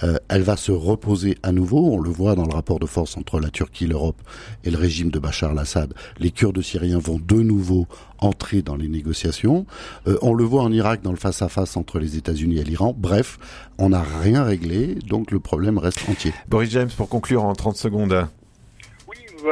[0.03, 1.93] euh, elle va se reposer à nouveau.
[1.93, 4.21] On le voit dans le rapport de force entre la Turquie, l'Europe
[4.63, 5.93] et le régime de Bachar al-Assad.
[6.19, 7.87] Les Kurdes syriens vont de nouveau
[8.19, 9.65] entrer dans les négociations.
[10.07, 12.93] Euh, on le voit en Irak dans le face-à-face entre les États-Unis et l'Iran.
[12.95, 13.37] Bref,
[13.77, 16.31] on n'a rien réglé, donc le problème reste entier.
[16.47, 18.27] Boris James, pour conclure en 30 secondes.
[19.07, 19.51] Oui, bah,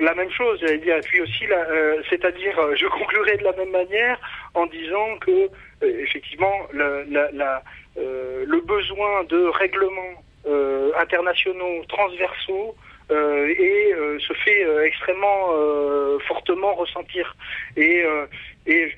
[0.00, 0.96] la même chose, j'allais dire.
[0.96, 4.18] Et puis aussi, euh, c'est-à-dire, euh, je conclurai de la même manière
[4.54, 7.58] en disant que, euh, effectivement, la, la, euh,
[7.96, 12.76] le besoin de règlements euh, internationaux transversaux
[13.10, 17.36] euh, et euh, se fait euh, extrêmement euh, fortement ressentir.
[17.76, 18.26] Et, euh,
[18.66, 18.92] et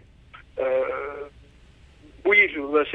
[0.58, 0.82] euh,
[2.24, 2.36] oui,
[2.72, 2.80] bah,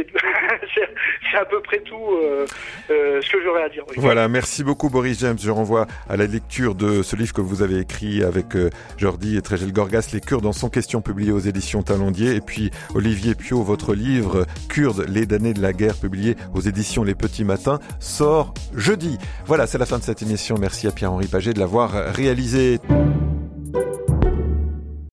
[1.32, 2.46] c'est à peu près tout euh,
[2.90, 3.84] euh, ce que j'aurais à dire.
[3.98, 5.38] Voilà, merci beaucoup Boris James.
[5.42, 9.38] Je renvoie à la lecture de ce livre que vous avez écrit avec euh, Jordi
[9.38, 12.36] et Trégel Gorgas, Les Kurdes en sont question, publié aux éditions Talendier.
[12.36, 17.04] Et puis Olivier Pio, votre livre Kurdes, les damnés de la guerre, publié aux éditions
[17.04, 19.18] Les Petits Matins, sort jeudi.
[19.46, 20.56] Voilà, c'est la fin de cette émission.
[20.60, 22.80] Merci à Pierre-Henri Paget de l'avoir réalisé.